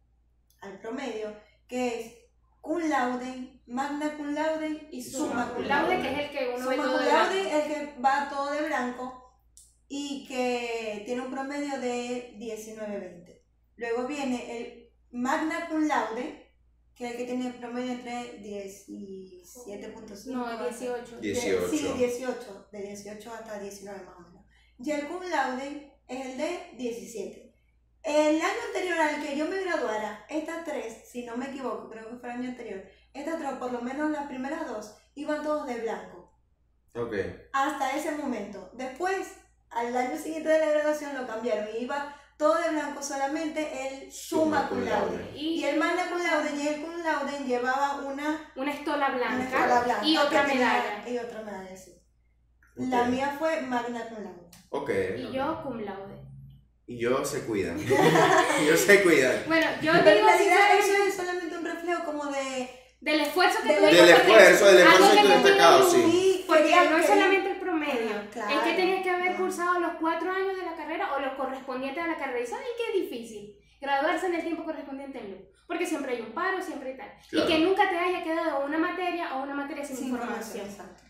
[0.61, 1.35] al promedio,
[1.66, 2.12] que es
[2.61, 6.01] cum laude, magna cum laude y summa cum Cum laude.
[6.03, 8.28] que es el que uno ve Summa todo cum de laude es el que va
[8.28, 9.35] todo de blanco
[9.89, 13.43] y que tiene un promedio de 19-20.
[13.76, 16.49] Luego viene el magna cum laude,
[17.01, 21.16] que es el que tiene el promedio entre 17.5 No, hasta- 18.
[21.16, 21.68] de- 18.
[21.70, 24.44] Sí, 18, de 18 hasta 19 más o menos.
[24.78, 27.55] Y el cum laude es el de 17.
[28.03, 32.11] El año anterior al que yo me graduara, estas tres, si no me equivoco, creo
[32.11, 32.82] que fue el año anterior,
[33.14, 36.30] estas tres, por lo menos las primeras dos, iban todos de blanco.
[36.94, 37.14] Ok.
[37.55, 38.70] Hasta ese momento.
[38.74, 39.36] Después,
[39.70, 44.11] al año siguiente de la graduación lo cambiaron y iba todo de blanco, solamente el
[44.11, 45.30] summa cum laude.
[45.36, 49.45] Y el magna cum laude y el cum laude llevaba una, Una estola una blanca,
[49.45, 51.09] escuela blanca y otra que tenía- medalla.
[51.09, 51.93] Y otra medalla, sí.
[52.76, 54.49] La mía fue magna cum laude.
[54.70, 54.91] Ok.
[55.18, 55.32] Y ok.
[55.32, 56.16] yo cum laude.
[56.86, 57.78] Y yo se cuidan.
[58.66, 59.45] yo se cuidan.
[59.47, 62.70] Bueno, yo Pero digo en realidad eso es solamente un reflejo como de...
[63.03, 64.07] del esfuerzo que Del tuvimos.
[64.09, 66.45] Del porque esfuerzo, del esfuerzo que y tiene destacado, sí.
[66.49, 69.11] Porque no es solamente el promedio, claro, es que tenías que
[69.91, 72.41] los cuatro años de la carrera o los correspondientes a la carrera.
[72.41, 73.57] ¿Y saben qué es difícil?
[73.80, 75.41] Graduarse en el tiempo correspondiente en luz.
[75.66, 77.12] Porque siempre hay un paro, siempre hay tal.
[77.30, 77.49] Claro.
[77.49, 80.66] Y que nunca te haya quedado una materia o una materia sin, Sin información.
[80.66, 81.05] exacto.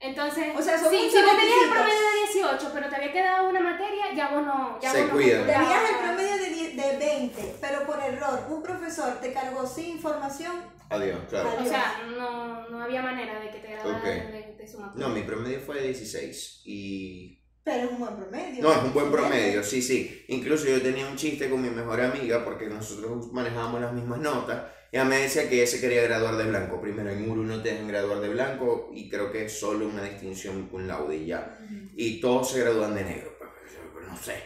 [0.00, 2.96] Entonces, O sea, son si, muchos si vos tenías el promedio de 18, pero te
[2.96, 4.78] había quedado una materia, ya vos no.
[4.80, 5.44] Ya Se vos no cuidan.
[5.46, 9.96] Tenías el promedio de, 10 de 20, pero por error un profesor te cargó sin
[9.96, 10.52] información.
[10.90, 11.50] Adiós, claro.
[11.60, 14.06] O sea, no, no había manera de que te graduaras Ok.
[14.06, 15.06] de, de su materia.
[15.08, 16.62] No, mi promedio fue de 16.
[16.64, 17.37] Y.
[17.70, 18.62] Pero es un buen promedio.
[18.62, 20.24] No, es un buen promedio, sí, sí.
[20.28, 24.62] Incluso yo tenía un chiste con mi mejor amiga porque nosotros manejábamos las mismas notas.
[24.90, 26.80] Ella me decía que ella se quería graduar de blanco.
[26.80, 30.02] Primero en Muru no te dejan graduar de blanco y creo que es solo una
[30.02, 31.58] distinción con laude y ya.
[31.94, 33.50] Y todos se gradúan de negro, pues,
[33.94, 34.42] pero no sé.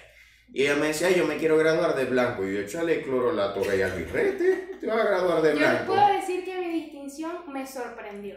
[0.52, 2.44] Y ella me decía, "Ay, yo me quiero graduar de blanco.
[2.44, 5.94] Y yo, échale clorolato y al birrete, te vas a graduar de Yo blanco.
[5.94, 8.36] puedo decir que mi distinción me sorprendió.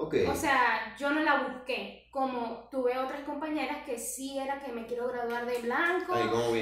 [0.00, 0.14] Ok.
[0.30, 2.08] O sea, yo no la busqué.
[2.10, 6.14] Como tuve otras compañeras que sí era que me quiero graduar de blanco,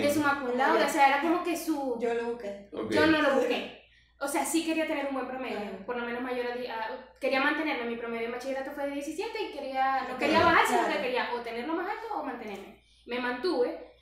[0.02, 1.96] de su maculado, o sea, era como que su...
[2.00, 2.68] Yo lo busqué.
[2.90, 3.82] Yo no lo busqué.
[4.18, 7.10] O sea, sí quería tener un buen promedio, por lo menos mayor a, di- a-
[7.20, 10.88] Quería mantenerme, mi promedio en bachillerato fue de 17 y quería, no quería bajar, sino
[10.88, 12.82] que quería o tenerlo más alto o mantenerme.
[13.06, 13.92] Me mantuve,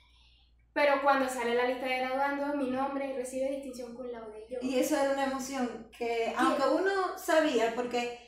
[0.73, 4.45] pero cuando sale la lista de graduando, mi nombre recibe distinción cum laude.
[4.49, 8.24] Yo, Y eso era una emoción que, aunque uno sabía, porque ah,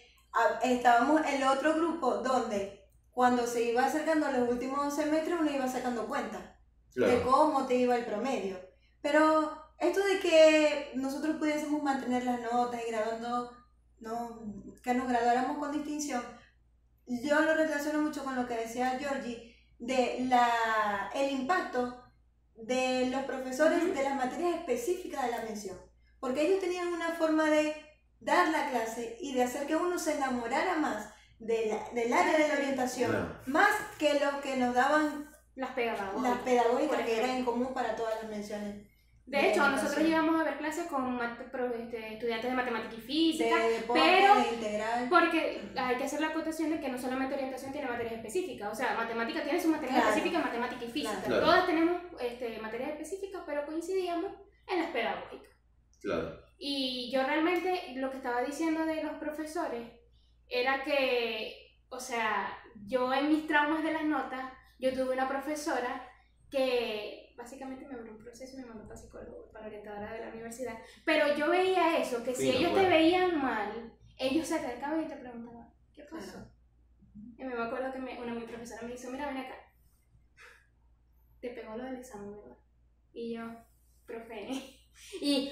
[0.63, 5.49] estábamos en el otro grupo donde cuando se iba acercando a los últimos semestres uno
[5.49, 6.38] iba sacando cuenta
[6.95, 7.32] de Claro.
[7.32, 8.59] cómo te iba el promedio.
[9.01, 13.51] Pero esto de que nosotros pudiésemos mantener las notas y graduando,
[13.99, 14.41] no,
[14.84, 16.23] que nos graduáramos con distinción,
[17.05, 22.03] yo lo relaciono mucho con lo que decía Georgie, de la, el impacto
[22.55, 25.78] de los profesores de las materias específicas de la mención.
[26.19, 27.75] Porque ellos tenían una forma de
[28.20, 32.38] dar la clase y de hacer que uno se enamorara más de la- del área
[32.38, 33.39] de la orientación, Claro.
[33.45, 36.22] más que lo que nos daban las pedagógicas.
[36.24, 38.86] las pedagógicas que era en común para todas las menciones.
[39.26, 40.05] De hecho, de nosotros educación.
[40.09, 44.53] llegamos a ver clases con este, estudiantes de matemática y De física, deporte, pero de
[44.55, 45.07] integral.
[45.09, 48.76] porque hay que hacer la acotación de que no solamente orientación tiene materias específicas, o
[48.76, 50.09] sea, matemática tiene su materia Claro.
[50.11, 51.22] específica, matemática y física.
[51.26, 51.43] Claro.
[51.43, 54.32] Todas tenemos este, materias específicas, pero coincidíamos
[54.65, 55.51] en las pedagógicas.
[56.01, 56.46] Claro.
[56.58, 59.88] Y yo realmente lo que estaba diciendo de los profesores
[60.49, 66.10] era que, o sea, yo en mis traumas de las notas, yo tuve una profesora
[66.49, 70.30] que básicamente me abrió un proceso y me mandó para psicólogo, para orientadora de la
[70.30, 70.78] universidad.
[71.05, 72.84] Pero yo veía eso, que si ellos pues.
[72.84, 76.51] te veían mal, ellos se acercaban y te preguntaban, ¿qué pasó?
[77.38, 79.55] Y me acuerdo que me, una mi profesora me dijo, mira, ven acá,
[81.39, 82.58] te pegó lo del examen, ¿verdad?
[83.14, 83.43] Y yo,
[84.05, 84.49] profe.
[85.22, 85.51] Y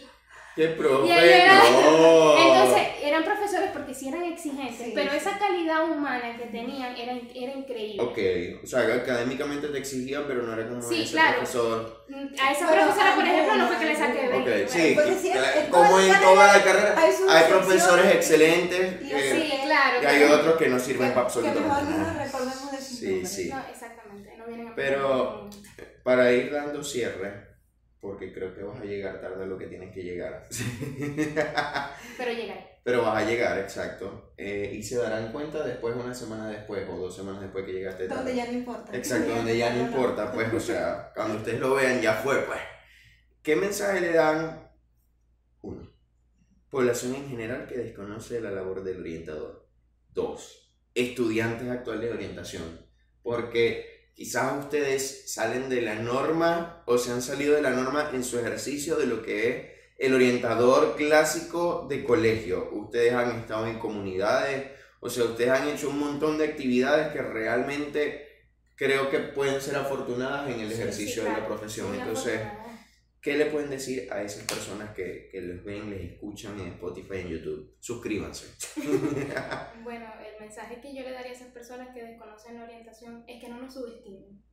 [0.55, 1.07] ¡Qué profe!
[1.07, 2.37] Y ahí era- no!
[2.37, 5.17] entonces eran profesores porque sí eran exigentes, Sí, pero sí.
[5.17, 8.01] esa calidad humana que tenían era, in- era increíble.
[8.01, 11.37] Ok, o sea, académicamente te exigían, pero no era como Sí, ese claro.
[11.37, 12.05] profesor.
[12.07, 14.45] Mm, A esa Pero profesora, por ejemplo, no fue que le saqué alguna.
[14.45, 14.63] 20.
[14.63, 14.69] Ok, bueno.
[14.69, 16.95] sí, Porque sí, cla- en como en toda la carrera,
[17.29, 20.01] hay profesores excelentes Y eh, así, Sí, claro.
[20.01, 20.35] y hay claro.
[20.35, 22.23] otros que no sirven para Que mejor absolutamente no nos nada.
[22.25, 23.31] recordemos de sus Sí, nombres.
[23.31, 23.49] sí.
[23.49, 25.49] No, exactamente, no vienen a Pero-
[26.03, 27.54] Para ir dando cierre,
[28.05, 30.47] porque creo que vas a llegar tarde a lo que tienes que llegar.
[32.17, 32.79] Pero llegaré.
[32.83, 34.33] Pero vas a llegar, exacto.
[34.37, 38.07] Eh, y se darán cuenta después, una semana después o dos semanas después que llegaste
[38.07, 38.21] tarde.
[38.21, 38.95] Donde ya no importa.
[38.95, 42.59] Exacto, donde ya no importa, pues, o sea, cuando ustedes lo vean ya fue, pues.
[43.41, 44.69] ¿Qué mensaje le dan?
[45.61, 45.91] Uno,
[46.69, 49.67] población en general que desconoce la labor del orientador.
[50.11, 52.85] Dos, estudiantes actuales de orientación.
[53.23, 58.23] Porque quizás ustedes salen de la norma o se han salido de la norma en
[58.23, 59.65] su ejercicio de lo que es
[59.97, 62.69] el orientador clásico de colegio.
[62.71, 67.21] Ustedes han estado en comunidades, o sea, ustedes han hecho un montón de actividades que
[67.21, 68.25] realmente
[68.75, 71.93] creo que pueden ser afortunadas en el Sí, ejercicio de la profesión.
[71.93, 72.41] Entonces.
[73.25, 77.21] ¿Qué le pueden decir a esas personas que, que los ven, les escuchan en Spotify,
[77.21, 77.75] en YouTube?
[77.79, 78.45] Suscríbanse.
[79.83, 83.41] Bueno, el mensaje que yo le daría a esas personas que desconocen la orientación es
[83.41, 84.43] que no nos subestimen.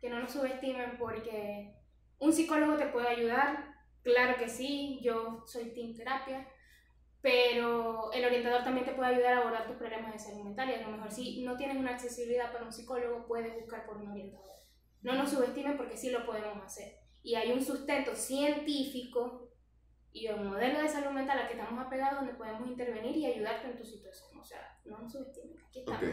[0.00, 1.74] Que no nos subestimen porque
[2.18, 6.46] un psicólogo te puede ayudar, claro que sí, yo soy team terapia,
[7.22, 10.74] pero el orientador también te puede ayudar a abordar tus problemas de salud mental y
[10.74, 14.08] a lo mejor si no tienes una accesibilidad para un psicólogo puedes buscar por un
[14.08, 14.56] orientador.
[15.02, 17.05] No nos subestimen porque sí lo podemos hacer.
[17.26, 19.50] Y hay un sustento científico
[20.12, 23.66] y un modelo de salud mental al que estamos apegados donde podemos intervenir y ayudarte
[23.66, 24.38] en tu situación.
[24.38, 26.04] O sea, no nos subestimen, aquí estamos.
[26.04, 26.08] Ok.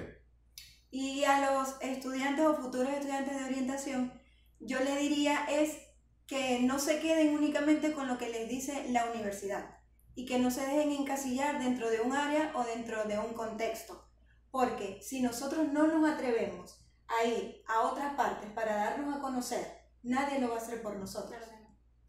[0.89, 4.11] Y a los estudiantes o futuros estudiantes de orientación,
[4.59, 5.77] yo le diría es
[6.25, 9.69] que no se queden únicamente con lo que les dice la universidad
[10.15, 14.03] y que no se dejen encasillar dentro de un área o dentro de un contexto.
[14.49, 19.82] Porque si nosotros no nos atrevemos a ir a otras partes para darnos a conocer,
[20.03, 21.41] nadie lo va a hacer por nosotros.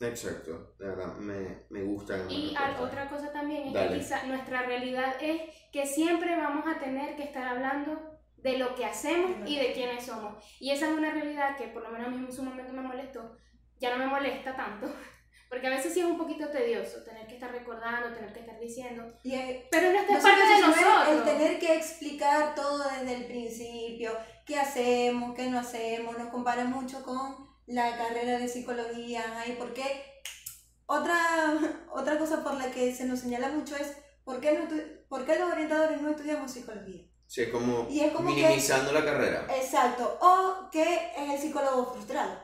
[0.00, 2.30] Exacto, de verdad, me, me gustan.
[2.30, 3.88] Y otra cosa también es Dale.
[3.94, 5.40] que quizá nuestra realidad es
[5.72, 10.04] que siempre vamos a tener que estar hablando de lo que hacemos y de quiénes
[10.04, 10.44] somos.
[10.60, 12.82] Y esa es una realidad que por lo menos a mí en su momento me
[12.82, 13.38] molestó,
[13.80, 14.86] ya no me molesta tanto,
[15.48, 18.60] porque a veces sí es un poquito tedioso tener que estar recordando, tener que estar
[18.60, 21.08] diciendo, Y eh, pero no No es parte de nosotros.
[21.08, 24.12] El tener que explicar todo desde el principio,
[24.44, 29.72] qué hacemos, qué no hacemos, nos compara mucho con la carrera de psicología, ¿y por
[29.74, 30.04] qué?
[30.86, 31.16] Otra,
[31.92, 34.68] otra cosa por la que se nos señala mucho es ¿por qué, no
[35.08, 37.06] por qué los orientadores no estudiamos psicología?
[37.26, 39.46] Sí, es como, Y es como que- minimizando la carrera.
[39.56, 42.38] Exacto, o que es el psicólogo frustrado.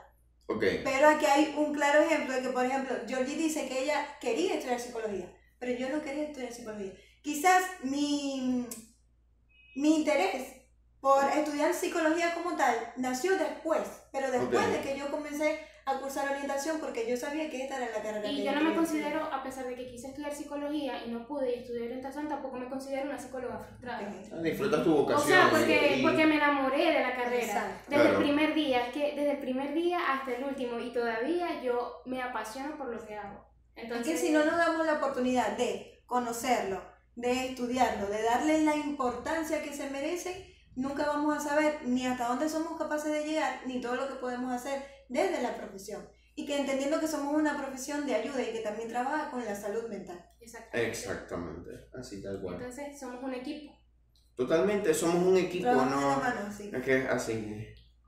[0.47, 4.19] Ok, Pero aquí hay un claro ejemplo de que, por ejemplo, Georgie dice que ella
[4.21, 6.93] quería estudiar psicología, pero yo no quería estudiar psicología.
[7.23, 8.67] Quizás mi,
[9.77, 10.60] mi interés
[11.01, 13.83] por estudiar psicología como tal nació después,
[14.13, 14.73] pero después Ok.
[14.73, 18.21] de que yo comencé a cursar orientación porque yo sabía que esta era la carrera
[18.21, 21.27] que Y yo no me considero, a pesar de que quise estudiar psicología y no
[21.27, 24.01] pude y estudié orientación, tampoco me considero una psicóloga frustrada.
[24.31, 24.43] Ok.
[24.43, 25.27] disfrutas tu O vocación.
[25.27, 27.45] sea, porque, y- porque me enamoré de la carrera.
[27.45, 27.85] Exacto.
[27.89, 28.19] Desde Claro.
[28.19, 32.03] el primer día, es que desde el primer día hasta el último y todavía yo
[32.05, 33.47] me apasiono por lo que hago.
[33.75, 36.83] Es Entonces, que si no nos damos la oportunidad de conocerlo,
[37.17, 40.50] de estudiarlo, de darle la importancia que se merece,
[40.81, 44.15] nunca vamos a saber ni hasta dónde somos capaces de llegar, ni todo lo que
[44.15, 46.09] podemos hacer desde la profesión.
[46.35, 49.55] Y que entendiendo que somos una profesión de ayuda y que también trabaja con la
[49.55, 50.25] salud mental.
[50.41, 50.89] Exactamente.
[50.89, 52.55] Exactamente, así tal cual.
[52.57, 53.77] Entonces somos un equipo.
[54.37, 56.17] Totalmente, somos un equipo, Trabajamos ¿no?
[56.23, 56.71] mano, sí.
[56.73, 57.67] Es que así.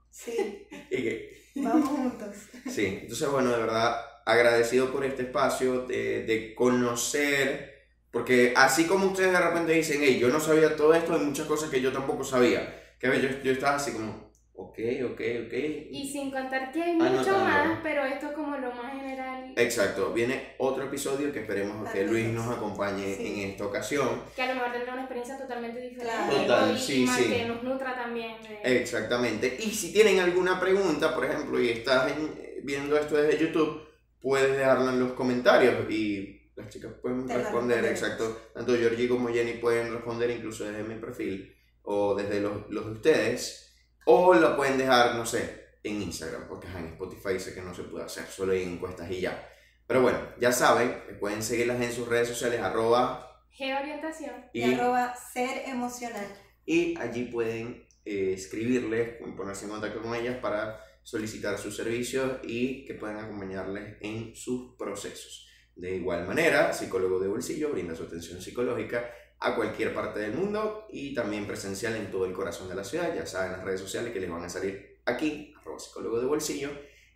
[0.09, 0.67] Sí,
[1.55, 2.35] Y vamos juntos.
[2.69, 3.95] Sí, entonces bueno, de verdad
[4.25, 7.72] agradecido por este espacio de, de conocer,
[8.13, 11.47] porque así como ustedes de repente dicen, hey, yo no sabía todo esto, hay muchas
[11.47, 12.93] cosas que yo tampoco sabía.
[12.99, 14.77] Que yo, yo estaba así como, ok,
[15.11, 15.53] ok, ok.
[15.89, 17.17] Y sin contar que hay Anotando.
[17.19, 19.51] mucho más, pero esto es como lo más general.
[19.55, 23.27] Exacto, viene otro episodio que esperemos que Luis nos acompañe Sí.
[23.43, 24.21] en esta ocasión.
[24.35, 26.35] Que a lo mejor tendrá una experiencia totalmente diferente.
[26.35, 27.29] Total, y, sí, sí.
[27.29, 28.35] que nos nutra también.
[28.43, 29.57] de- Exactamente.
[29.59, 32.31] Y si tienen alguna pregunta, por ejemplo, y estás en-
[32.63, 33.81] viendo esto desde YouTube,
[34.21, 38.49] puedes dejarla en los comentarios y las chicas pueden Te la responder, exacto.
[38.53, 42.91] Tanto Georgie como Jenny pueden responder incluso desde mi perfil o desde los, los de
[42.91, 43.75] ustedes.
[44.05, 47.83] O lo pueden dejar, no sé, en Instagram, porque en Spotify sé que no se
[47.83, 49.49] puede hacer, solo hay encuestas y ya.
[49.87, 54.33] Pero bueno, ya saben, que pueden seguirlas en sus redes sociales, arroba, Georientación.
[54.51, 56.25] Y, y, arroba ser emocional.
[56.65, 62.85] y allí pueden eh, escribirles, ponerse en contacto con ellas para solicitar sus servicios y
[62.85, 65.47] que puedan acompañarles en sus procesos.
[65.75, 69.09] De igual manera, Psicólogo de Bolsillo brinda su atención psicológica
[69.39, 73.13] a cualquier parte del mundo y también presencial en todo el corazón de la ciudad.
[73.15, 76.69] Ya saben las redes sociales que les van a salir aquí, psicólogo de bolsillo.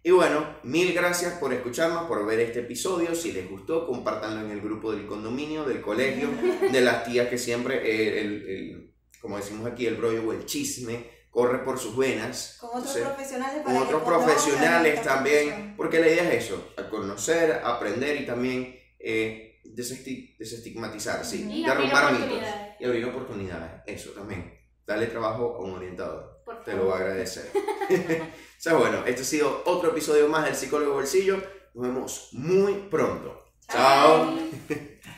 [0.03, 3.13] Y bueno, mil gracias por escucharnos, por ver este episodio.
[3.13, 6.29] Si les gustó, compártanlo en el grupo del condominio, del colegio,
[6.71, 10.45] de las tías que siempre, eh, el, el- como decimos aquí, el brollo o el
[10.45, 12.57] chisme corre por sus venas.
[12.59, 16.89] Con otros Entonces, profesionales con para otros profesionales también, porque la idea es eso, a
[16.89, 22.41] conocer, aprender y también eh, desesti- desestigmatizar, sí, Y derrumbar mitos
[22.79, 24.51] y abrir oportunidades, eso también.
[24.83, 27.51] Dale trabajo a un orientador, te lo voy a agradecer.
[27.53, 31.35] o sea, bueno, este ha sido otro episodio más del Psicólogo Bolsillo,
[31.75, 33.43] nos vemos muy pronto.
[33.71, 34.33] Chao.
[34.67, 34.99] Bye.